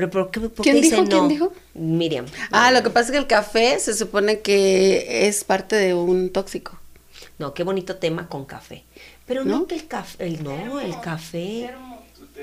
[0.00, 1.04] pero ¿por qué, ¿Quién dijo?
[1.04, 1.52] ¿Quién dijo?
[1.74, 2.26] Miriam.
[2.50, 6.30] Ah, lo que pasa es que el café se supone que es parte de un
[6.30, 6.78] tóxico.
[7.38, 8.84] No, qué bonito tema con café.
[9.26, 11.70] Pero no, que el café, el, no, el café.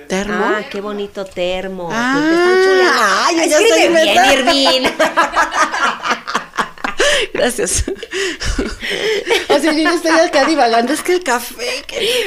[0.07, 0.33] Termo.
[0.37, 1.89] Ah, qué bonito termo.
[1.91, 4.83] Ah, Ay, escribe bien, Irvin.
[7.33, 7.85] Gracias.
[9.49, 11.83] o sea, yo ya estoy acá divagando, es que el café...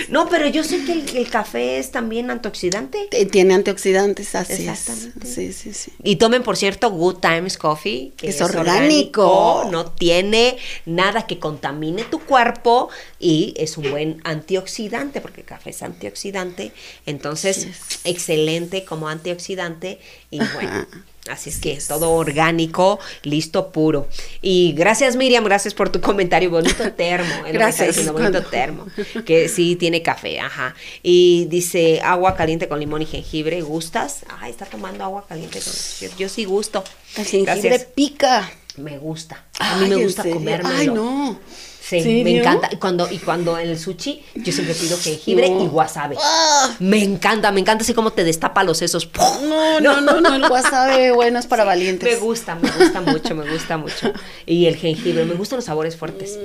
[0.08, 3.08] No, pero yo sé que el, café es también antioxidante.
[3.30, 5.26] Tiene antioxidantes, así Exactamente.
[5.26, 5.92] Sí, sí, sí.
[6.02, 9.66] Y tomen, por cierto, Good Times Coffee, que es, orgánico.
[9.70, 15.70] no tiene nada que contamine tu cuerpo y es un buen antioxidante, porque el café
[15.70, 16.72] es antioxidante.
[17.06, 17.68] Entonces,
[18.04, 19.98] excelente como antioxidante
[20.30, 20.86] y bueno.
[21.30, 24.08] Así es que es todo orgánico, listo, puro.
[24.42, 27.34] Y gracias Miriam, gracias por tu comentario, bonito termo.
[27.52, 28.10] gracias.
[28.12, 28.86] bonito termo,
[29.24, 30.74] que sí tiene café, ajá.
[31.02, 34.24] Y dice agua caliente con limón y jengibre, ¿gustas?
[34.40, 35.72] Ay, está tomando agua caliente con...
[36.18, 36.84] Yo, sí gusto.
[37.16, 38.50] El jengibre pica.
[38.76, 39.44] Me gusta.
[39.58, 40.76] A mí me gusta comérmelo.
[40.76, 41.40] Ay, no.
[41.88, 42.68] Sí, me encanta.
[42.70, 46.16] Y cuando, y cuando en el sushi, yo siempre pido jengibre y wasabi.
[46.20, 46.76] Ah.
[46.80, 49.08] Me encanta, me encanta así como te destapa los sesos.
[49.48, 52.08] No, no, no, no, el wasabi, bueno, es para valientes.
[52.08, 54.12] Me gusta, me gusta mucho, me gusta mucho.
[54.44, 56.38] Y el jengibre, me gustan los sabores fuertes.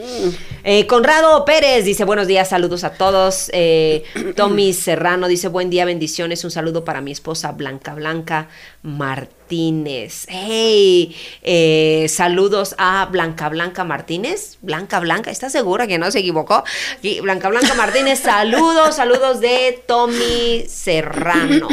[0.63, 3.49] Eh, Conrado Pérez dice, buenos días, saludos a todos.
[3.53, 4.03] Eh,
[4.35, 6.43] Tommy Serrano dice, buen día, bendiciones.
[6.43, 8.47] Un saludo para mi esposa Blanca Blanca
[8.83, 10.25] Martínez.
[10.27, 14.57] Hey, eh, saludos a Blanca Blanca Martínez.
[14.61, 16.63] Blanca Blanca, ¿estás segura que no se equivocó?
[17.21, 21.69] Blanca Blanca Martínez, saludos, saludos de Tommy Serrano.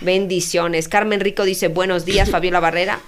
[0.00, 0.88] Bendiciones.
[0.88, 3.00] Carmen Rico dice, buenos días, Fabiola Barrera.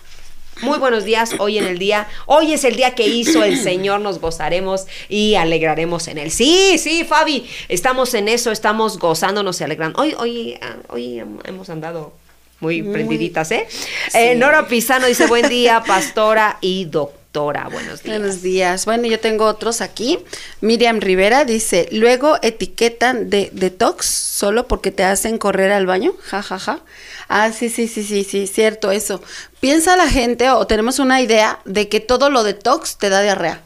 [0.62, 4.00] Muy buenos días, hoy en el día, hoy es el día que hizo el Señor,
[4.00, 6.30] nos gozaremos y alegraremos en él.
[6.30, 10.00] Sí, sí, Fabi, estamos en eso, estamos gozándonos y alegrando.
[10.00, 12.12] Hoy, hoy, ah, hoy hemos andado
[12.64, 13.68] muy, prendiditas, ¿eh?
[14.14, 14.34] ¿eh?
[14.36, 17.68] Nora Pisano dice, buen día, pastora y doctora.
[17.70, 18.18] Buenos días.
[18.18, 18.84] Buenos días.
[18.86, 20.18] Bueno, yo tengo otros aquí.
[20.62, 26.14] Miriam Rivera dice, luego etiquetan de detox solo porque te hacen correr al baño.
[26.22, 26.80] Ja, ja, ja.
[27.28, 29.20] Ah, sí, sí, sí, sí, sí, cierto, eso.
[29.60, 33.60] Piensa la gente o tenemos una idea de que todo lo detox te da diarrea.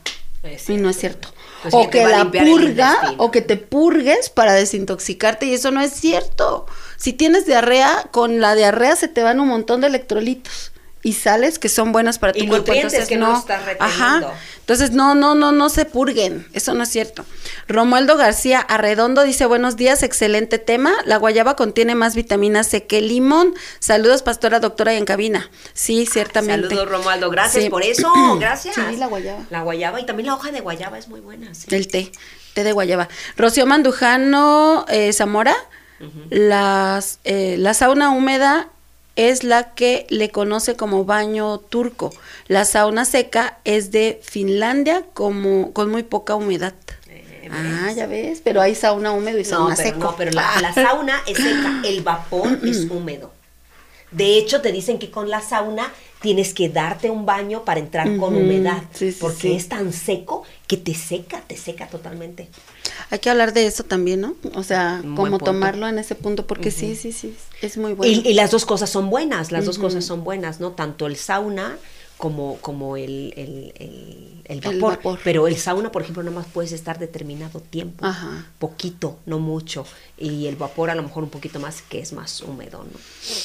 [0.66, 1.28] y no es cierto.
[1.62, 5.92] Pues o que la purga, o que te purgues para desintoxicarte, y eso no es
[5.92, 6.66] cierto.
[6.98, 10.72] Si tienes diarrea, con la diarrea se te van un montón de electrolitos
[11.02, 12.72] y sales que son buenas para tu y cuerpo.
[12.72, 13.44] Entonces que no,
[13.78, 14.34] Ajá.
[14.58, 16.46] Entonces no, no, no, no se purguen.
[16.52, 17.24] Eso no es cierto.
[17.68, 20.92] Romualdo García Arredondo dice buenos días, excelente tema.
[21.04, 23.54] La guayaba contiene más vitamina C que el limón.
[23.78, 25.48] Saludos, pastora, doctora y en cabina.
[25.72, 26.68] Sí, ciertamente.
[26.68, 27.30] Saludos, Romualdo.
[27.30, 28.12] Gracias por eso.
[28.40, 28.74] Gracias.
[28.74, 29.44] Sí, la guayaba.
[29.50, 31.52] La guayaba y también la hoja de guayaba es muy buena.
[31.68, 32.10] El té,
[32.54, 33.08] té de guayaba.
[33.36, 35.56] Rocío Mandujano eh, Zamora
[36.30, 38.68] las, eh, la sauna húmeda
[39.16, 42.12] es la que le conoce como baño turco.
[42.46, 46.74] La sauna seca es de Finlandia como con muy poca humedad.
[47.08, 49.98] Eh, ah, ya ves, pero hay sauna húmedo y sauna seca.
[49.98, 53.32] No, pero la, la, sauna es seca, el vapor es húmedo.
[54.10, 58.16] De hecho, te dicen que con la sauna tienes que darte un baño para entrar
[58.16, 58.82] con humedad,
[59.20, 62.48] porque es tan seco que te seca, te seca totalmente.
[63.10, 64.34] Hay que hablar de eso también, ¿no?
[64.54, 68.20] O sea, cómo tomarlo en ese punto, porque sí, sí, sí, es muy bueno.
[68.24, 70.72] Y, las dos cosas son buenas, las dos cosas son buenas, ¿no?
[70.72, 71.78] Tanto el sauna
[72.18, 73.32] como, como el,
[74.44, 75.20] el, vapor.
[75.22, 78.04] Pero el sauna, por ejemplo, nada más puedes estar determinado tiempo,
[78.58, 79.86] poquito, no mucho.
[80.18, 82.84] Y el vapor a lo mejor un poquito más, que es más húmedo,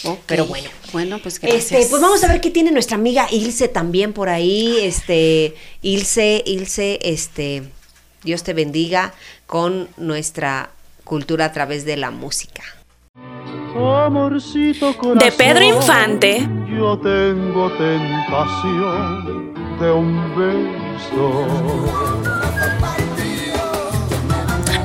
[0.04, 0.18] ¿no?
[0.26, 0.70] Pero bueno.
[0.92, 1.72] Bueno, pues este, gracias.
[1.72, 4.80] Este, pues vamos a ver qué tiene nuestra amiga Ilse también por ahí.
[4.82, 7.64] Este, Ilse, Ilse, este,
[8.24, 9.14] Dios te bendiga
[9.46, 10.72] con nuestra
[11.04, 12.64] cultura a través de la música.
[13.74, 16.48] De Pedro Infante.
[16.68, 21.46] Yo tengo tentación de un beso.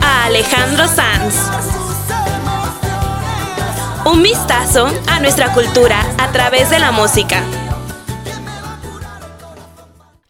[0.01, 1.51] A Alejandro Sanz.
[4.07, 7.43] Un vistazo a nuestra cultura a través de la música.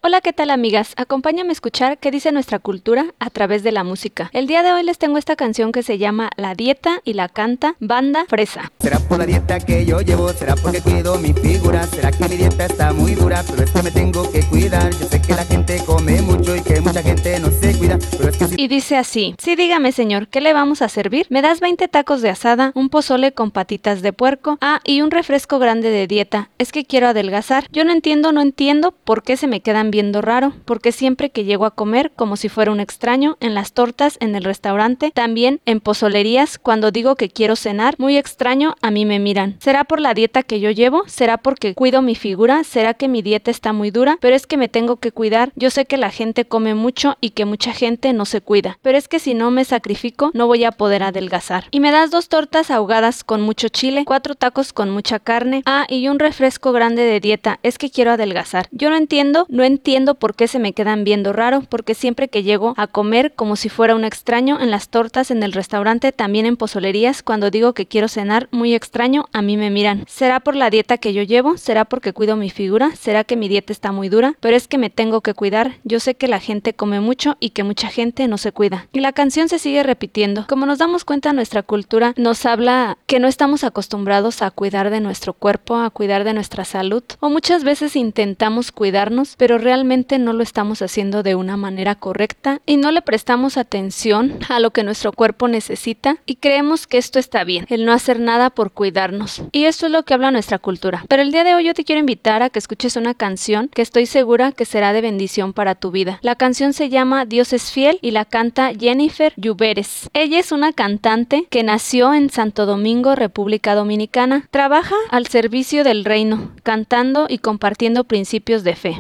[0.01, 0.95] Hola, ¿qué tal amigas?
[0.97, 4.31] Acompáñame a escuchar qué dice nuestra cultura a través de la música.
[4.33, 7.29] El día de hoy les tengo esta canción que se llama La Dieta y la
[7.29, 8.71] canta Banda Fresa.
[8.79, 12.37] Será por la dieta que yo llevo, será porque cuido mi figura, será que mi
[12.37, 14.89] dieta está muy dura, pero es que me tengo que cuidar.
[14.93, 18.29] Yo sé que la gente come mucho y que mucha gente no se cuida, pero
[18.29, 21.27] es que Y dice así, sí dígame señor, ¿qué le vamos a servir?
[21.29, 25.11] Me das 20 tacos de asada, un pozole con patitas de puerco, ah, y un
[25.11, 26.51] refresco grande de dieta.
[26.59, 27.67] Es que quiero adelgazar.
[27.73, 31.45] Yo no entiendo, no entiendo por qué se me quedan bien raro, porque siempre que
[31.45, 35.61] llego a comer, como si fuera un extraño, en las tortas, en el restaurante, también
[35.67, 39.57] en pozolerías, cuando digo que quiero cenar, muy extraño, a mí me miran.
[39.61, 41.03] ¿Será por la dieta que yo llevo?
[41.07, 42.65] ¿Será porque cuido mi figura?
[42.65, 44.19] ¿Será que mi dieta está muy dura?
[44.21, 45.53] Pero es que me tengo que cuidar.
[45.57, 48.79] Yo sé que la gente come mucho y que mucha gente no se cuida.
[48.83, 51.65] Pero es que si no me sacrifico, no voy a poder adelgazar.
[51.71, 55.87] Y me das dos tortas ahogadas con mucho chile, cuatro tacos con mucha carne, ah,
[55.89, 57.59] y un refresco grande de dieta.
[57.63, 58.69] Es que quiero adelgazar.
[58.71, 62.27] Yo no entiendo, no entiendo entiendo por qué se me quedan viendo raro, porque siempre
[62.27, 66.11] que llego a comer como si fuera un extraño en las tortas, en el restaurante,
[66.11, 70.05] también en pozolerías, cuando digo que quiero cenar muy extraño, a mí me miran.
[70.09, 71.57] ¿Será por la dieta que yo llevo?
[71.57, 72.91] ¿Será porque cuido mi figura?
[72.97, 74.35] ¿Será que mi dieta está muy dura?
[74.41, 75.77] Pero es que me tengo que cuidar.
[75.85, 78.89] Yo sé que la gente come mucho y que mucha gente no se cuida.
[78.93, 80.45] Y la canción se sigue repitiendo.
[80.49, 85.01] Como nos damos cuenta, nuestra cultura nos habla que no estamos acostumbrados a cuidar de
[85.01, 90.33] nuestro cuerpo, a cuidar de nuestra salud, o muchas veces intentamos cuidarnos, pero realmente no
[90.33, 94.83] lo estamos haciendo de una manera correcta y no le prestamos atención a lo que
[94.83, 99.43] nuestro cuerpo necesita y creemos que esto está bien, el no hacer nada por cuidarnos.
[99.53, 101.05] Y esto es lo que habla nuestra cultura.
[101.07, 103.83] Pero el día de hoy yo te quiero invitar a que escuches una canción que
[103.83, 106.19] estoy segura que será de bendición para tu vida.
[106.23, 110.09] La canción se llama Dios es fiel y la canta Jennifer Lluveres.
[110.15, 114.49] Ella es una cantante que nació en Santo Domingo, República Dominicana.
[114.51, 118.97] Trabaja al servicio del reino, cantando y compartiendo principios de fe,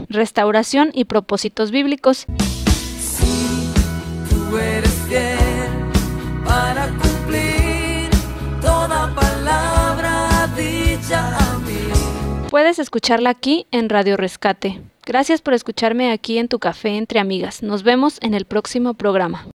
[0.92, 2.26] y propósitos bíblicos.
[4.28, 5.68] tú eres fiel
[6.44, 8.10] para cumplir
[8.60, 12.48] toda palabra dicha a mí.
[12.50, 14.82] Puedes escucharla aquí en Radio Rescate.
[15.06, 17.62] Gracias por escucharme aquí en tu café entre amigas.
[17.62, 19.46] Nos vemos en el próximo programa.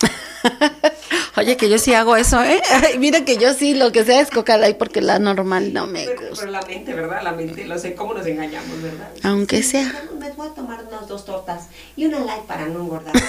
[1.36, 2.62] Oye, que yo sí hago eso, ¿eh?
[2.70, 5.86] Ay, mira que yo sí, lo que sea es coca light porque la normal no
[5.86, 6.36] me Pero, gusta.
[6.46, 7.22] pero la mente, ¿verdad?
[7.22, 9.10] La mente, lo sé cómo nos engañamos, ¿verdad?
[9.22, 9.92] Aunque sea.
[10.18, 11.66] Me voy a tomar unas dos tortas
[11.96, 13.12] y una light para no engordar.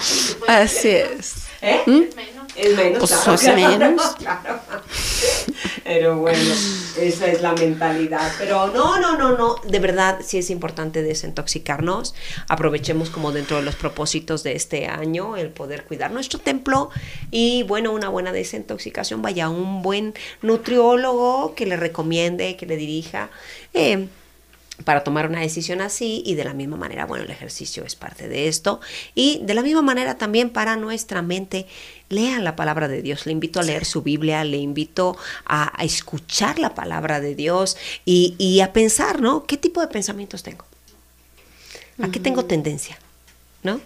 [0.46, 1.34] Así es.
[1.62, 1.82] ¿Eh?
[2.56, 4.06] Es menos, Pues claro, es claro, menos.
[4.18, 4.60] claro.
[5.84, 6.54] Pero bueno,
[6.98, 8.32] esa es la mentalidad.
[8.38, 9.56] Pero no, no, no, no.
[9.66, 12.14] De verdad, sí es importante desintoxicarnos.
[12.48, 16.90] Aprovechemos como dentro de los propósitos de este año el poder cuidar nuestro templo
[17.30, 19.22] y bueno, una buena desintoxicación.
[19.22, 23.30] Vaya a un buen nutriólogo que le recomiende, que le dirija.
[23.74, 24.08] eh,
[24.84, 28.28] para tomar una decisión así y de la misma manera, bueno, el ejercicio es parte
[28.28, 28.80] de esto
[29.14, 31.66] y de la misma manera también para nuestra mente,
[32.08, 35.84] lean la palabra de Dios, le invito a leer su Biblia, le invito a, a
[35.84, 39.44] escuchar la palabra de Dios y, y a pensar, ¿no?
[39.44, 40.64] ¿Qué tipo de pensamientos tengo?
[42.02, 42.98] ¿A qué tengo tendencia?
[43.62, 43.80] ¿No?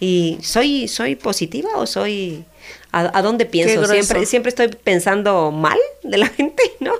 [0.00, 2.44] ¿Y soy, soy positiva o soy...
[2.90, 3.84] ¿A, a dónde pienso?
[3.86, 6.92] Siempre, siempre estoy pensando mal de la gente, ¿no?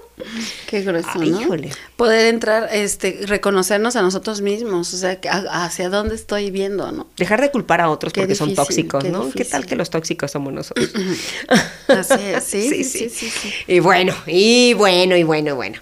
[0.67, 1.41] Qué grueso, Ay, ¿no?
[1.41, 1.71] híjole.
[1.97, 7.07] Poder entrar, este, reconocernos a nosotros mismos, o sea, a- hacia dónde estoy viendo, ¿no?
[7.17, 9.31] Dejar de culpar a otros Qué porque son tóxicos, qué ¿no?
[9.31, 10.91] ¿Qué tal que los tóxicos somos nosotros?
[11.89, 13.53] Así es, sí, sí, sí, sí, sí.
[13.67, 15.79] Y bueno, y bueno, y bueno, y bueno.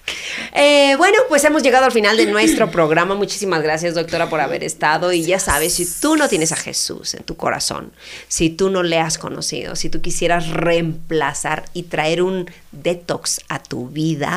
[0.55, 3.15] Eh, bueno, pues hemos llegado al final de nuestro programa.
[3.15, 5.13] Muchísimas gracias, doctora, por haber estado.
[5.13, 7.93] Y ya sabes, si tú no tienes a Jesús en tu corazón,
[8.29, 13.63] si tú no le has conocido, si tú quisieras reemplazar y traer un detox a
[13.63, 14.28] tu vida,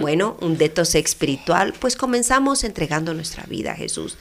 [0.00, 4.16] bueno, un detox espiritual, pues comenzamos entregando nuestra vida a Jesús,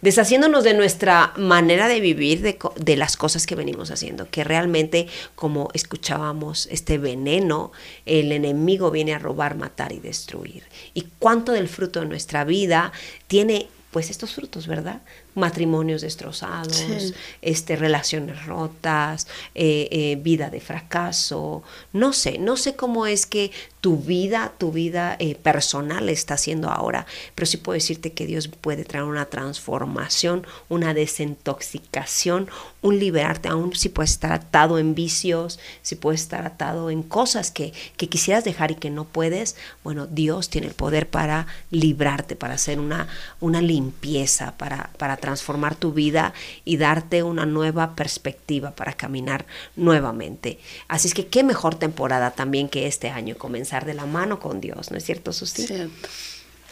[0.00, 5.06] deshaciéndonos de nuestra manera de vivir, de, de las cosas que venimos haciendo, que realmente,
[5.34, 7.72] como escuchábamos, este veneno,
[8.06, 10.64] el enemigo viene a robar, matar y destruir.
[10.94, 12.92] ¿Y cuánto del fruto de nuestra vida
[13.26, 15.02] tiene pues estos frutos, ¿verdad?
[15.34, 17.14] Matrimonios destrozados, Sí.
[17.42, 21.62] este, relaciones rotas, eh, eh, vida de fracaso,
[21.92, 23.50] no sé, no sé cómo es que
[23.80, 28.48] tu vida, tu vida eh, personal está haciendo ahora, pero sí puedo decirte que Dios
[28.48, 32.48] puede traer una transformación, una desintoxicación,
[32.82, 37.50] un liberarte, aún si puedes estar atado en vicios, si puedes estar atado en cosas
[37.50, 42.36] que, que quisieras dejar y que no puedes, bueno, Dios tiene el poder para librarte,
[42.36, 43.08] para hacer una,
[43.40, 46.32] una limpieza, para, para transformar tu vida
[46.64, 49.46] y darte una nueva perspectiva para caminar
[49.76, 50.58] nuevamente.
[50.88, 54.60] Así es que qué mejor temporada también que este año, comenzar de la mano con
[54.60, 55.66] Dios, ¿no es cierto, Susi?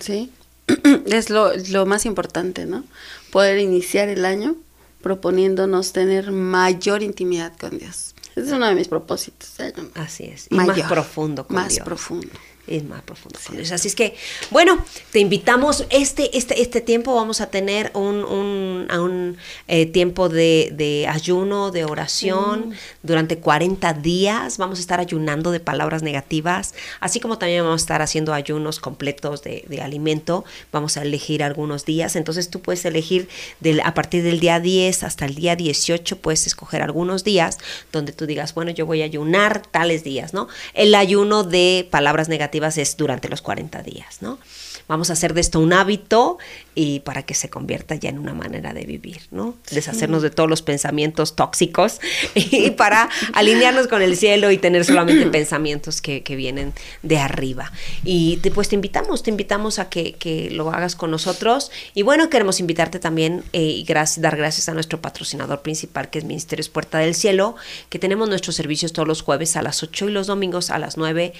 [0.00, 0.32] Sí.
[1.06, 2.84] Es lo, lo más importante, ¿no?
[3.30, 4.56] Poder iniciar el año
[5.02, 8.14] proponiéndonos tener mayor intimidad con Dios.
[8.32, 9.54] Ese es uno de mis propósitos.
[9.94, 10.46] Así es.
[10.50, 11.84] Y más profundo con Más Dios.
[11.84, 12.28] profundo.
[12.68, 13.72] Es más profundo con Dios.
[13.72, 14.14] Así es que,
[14.50, 15.86] bueno, te invitamos.
[15.90, 19.36] Este, este, este tiempo vamos a tener un, un, un
[19.68, 22.74] eh, tiempo de, de ayuno, de oración.
[23.02, 27.84] Durante 40 días vamos a estar ayunando de palabras negativas, así como también vamos a
[27.84, 30.44] estar haciendo ayunos completos de, de alimento.
[30.72, 32.16] Vamos a elegir algunos días.
[32.16, 33.28] Entonces tú puedes elegir
[33.60, 37.58] del, a partir del día 10 hasta el día 18, puedes escoger algunos días
[37.92, 40.48] donde tú digas, bueno, yo voy a ayunar tales días, ¿no?
[40.74, 44.38] El ayuno de palabras negativas es durante los 40 días, ¿no?
[44.88, 46.38] vamos a hacer de esto un hábito
[46.74, 49.54] y para que se convierta ya en una manera de vivir, ¿no?
[49.70, 52.00] Deshacernos de todos los pensamientos tóxicos
[52.34, 57.70] y para alinearnos con el cielo y tener solamente pensamientos que, que vienen de arriba.
[58.04, 61.70] Y te, pues te invitamos, te invitamos a que, que lo hagas con nosotros.
[61.94, 66.18] Y bueno, queremos invitarte también eh, y gracias, dar gracias a nuestro patrocinador principal, que
[66.18, 67.56] es Ministerios Puerta del Cielo,
[67.90, 70.96] que tenemos nuestros servicios todos los jueves a las 8 y los domingos a las
[70.96, 71.34] 9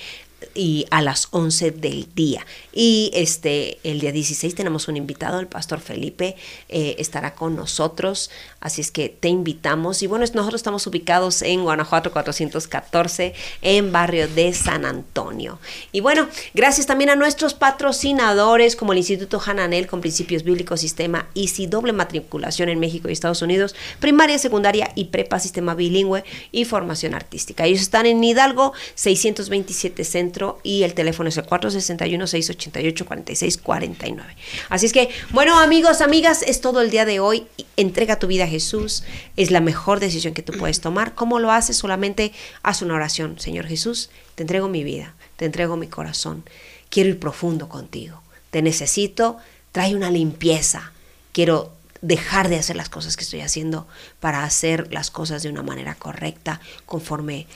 [0.55, 2.47] y a las 11 del día.
[2.73, 6.37] Y este el día 16 tenemos un invitado, el pastor Felipe
[6.69, 8.31] eh, estará con nosotros,
[8.61, 10.03] así es que te invitamos.
[10.03, 15.59] Y bueno, nosotros estamos ubicados en Guanajuato 414, en barrio de San Antonio.
[15.93, 21.29] Y bueno, gracias también a nuestros patrocinadores como el Instituto Hananel con principios bíblicos, sistema
[21.35, 26.65] ICI, doble matriculación en México y Estados Unidos, primaria, secundaria y prepa, sistema bilingüe y
[26.65, 27.65] formación artística.
[27.65, 34.23] Ellos están en Hidalgo 627 Centro y el teléfono es el 461-688-4649.
[34.69, 37.47] Así es que, bueno, amigos, amigas, es todo el día de hoy.
[37.77, 39.05] Entrega tu vida a Jesús.
[39.37, 41.15] Es la mejor decisión que tú puedes tomar.
[41.15, 41.77] ¿Cómo lo haces?
[41.77, 42.33] Solamente
[42.63, 43.39] haz una oración.
[43.39, 46.45] Señor Jesús, te entrego mi vida, te entrego mi corazón.
[46.91, 48.23] Quiero ir profundo contigo.
[48.51, 49.39] Te necesito.
[49.73, 50.93] Trae una limpieza.
[51.33, 53.87] Quiero dejar de hacer las cosas que estoy haciendo
[54.21, 57.47] para hacer las cosas de una manera correcta, conforme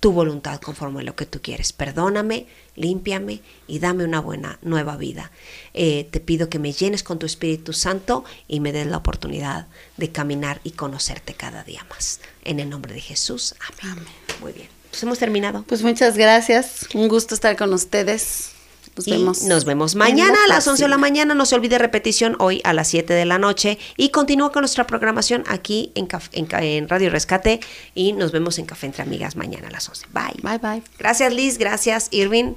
[0.00, 1.72] tu voluntad conforme a lo que tú quieres.
[1.72, 5.30] Perdóname, límpiame y dame una buena nueva vida.
[5.74, 9.68] Eh, te pido que me llenes con tu Espíritu Santo y me des la oportunidad
[9.98, 12.20] de caminar y conocerte cada día más.
[12.44, 13.54] En el nombre de Jesús.
[13.82, 14.04] Amén.
[14.40, 14.68] Muy bien.
[14.90, 15.64] Pues hemos terminado.
[15.68, 16.88] Pues muchas gracias.
[16.94, 18.59] Un gusto estar con ustedes.
[19.00, 19.42] Nos Y vemos.
[19.42, 21.34] Nos vemos mañana a las 11 de la mañana.
[21.34, 23.78] No se olvide repetición hoy a las 7 de la noche.
[23.96, 27.60] Y continúa con nuestra programación aquí en, Caf- en Ca- en Radio Rescate.
[27.94, 30.06] Y nos vemos en Café Entre Amigas mañana a las 11.
[30.12, 30.40] Bye.
[30.42, 30.82] Bye bye.
[30.98, 32.54] Gracias Liz, gracias Irving.